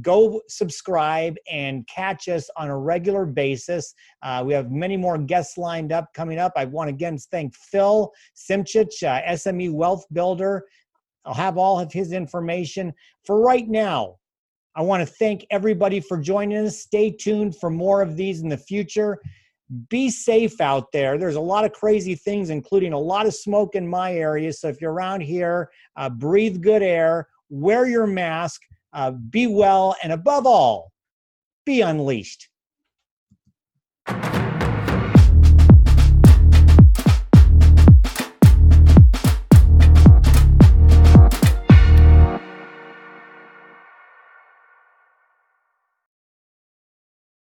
go 0.00 0.40
subscribe 0.48 1.36
and 1.50 1.86
catch 1.88 2.28
us 2.28 2.48
on 2.56 2.68
a 2.68 2.78
regular 2.78 3.26
basis. 3.26 3.94
Uh, 4.22 4.42
we 4.44 4.54
have 4.54 4.70
many 4.70 4.96
more 4.96 5.18
guests 5.18 5.58
lined 5.58 5.92
up 5.92 6.12
coming 6.14 6.38
up. 6.38 6.52
I 6.56 6.64
want 6.64 6.88
to 6.88 6.94
again 6.94 7.18
thank 7.18 7.54
Phil 7.54 8.10
Symchych, 8.34 9.02
uh, 9.02 9.20
SME 9.32 9.72
Wealth 9.72 10.06
Builder. 10.12 10.64
I'll 11.24 11.34
have 11.34 11.56
all 11.56 11.80
of 11.80 11.92
his 11.92 12.12
information. 12.12 12.92
For 13.24 13.40
right 13.40 13.68
now, 13.68 14.16
I 14.76 14.82
want 14.82 15.06
to 15.06 15.14
thank 15.14 15.46
everybody 15.50 16.00
for 16.00 16.18
joining 16.18 16.66
us. 16.66 16.78
Stay 16.78 17.10
tuned 17.10 17.56
for 17.56 17.70
more 17.70 18.02
of 18.02 18.16
these 18.16 18.40
in 18.40 18.48
the 18.48 18.56
future. 18.56 19.18
Be 19.88 20.10
safe 20.10 20.60
out 20.60 20.92
there. 20.92 21.16
There's 21.16 21.36
a 21.36 21.40
lot 21.40 21.64
of 21.64 21.72
crazy 21.72 22.14
things, 22.14 22.50
including 22.50 22.92
a 22.92 22.98
lot 22.98 23.26
of 23.26 23.34
smoke 23.34 23.74
in 23.74 23.86
my 23.86 24.14
area. 24.14 24.52
So 24.52 24.68
if 24.68 24.80
you're 24.80 24.92
around 24.92 25.22
here, 25.22 25.70
uh, 25.96 26.10
breathe 26.10 26.60
good 26.60 26.82
air, 26.82 27.28
wear 27.48 27.86
your 27.86 28.06
mask 28.06 28.60
uh, 28.94 29.10
be 29.10 29.46
well, 29.46 29.96
and 30.02 30.12
above 30.12 30.46
all, 30.46 30.92
be 31.66 31.80
unleashed. 31.80 32.48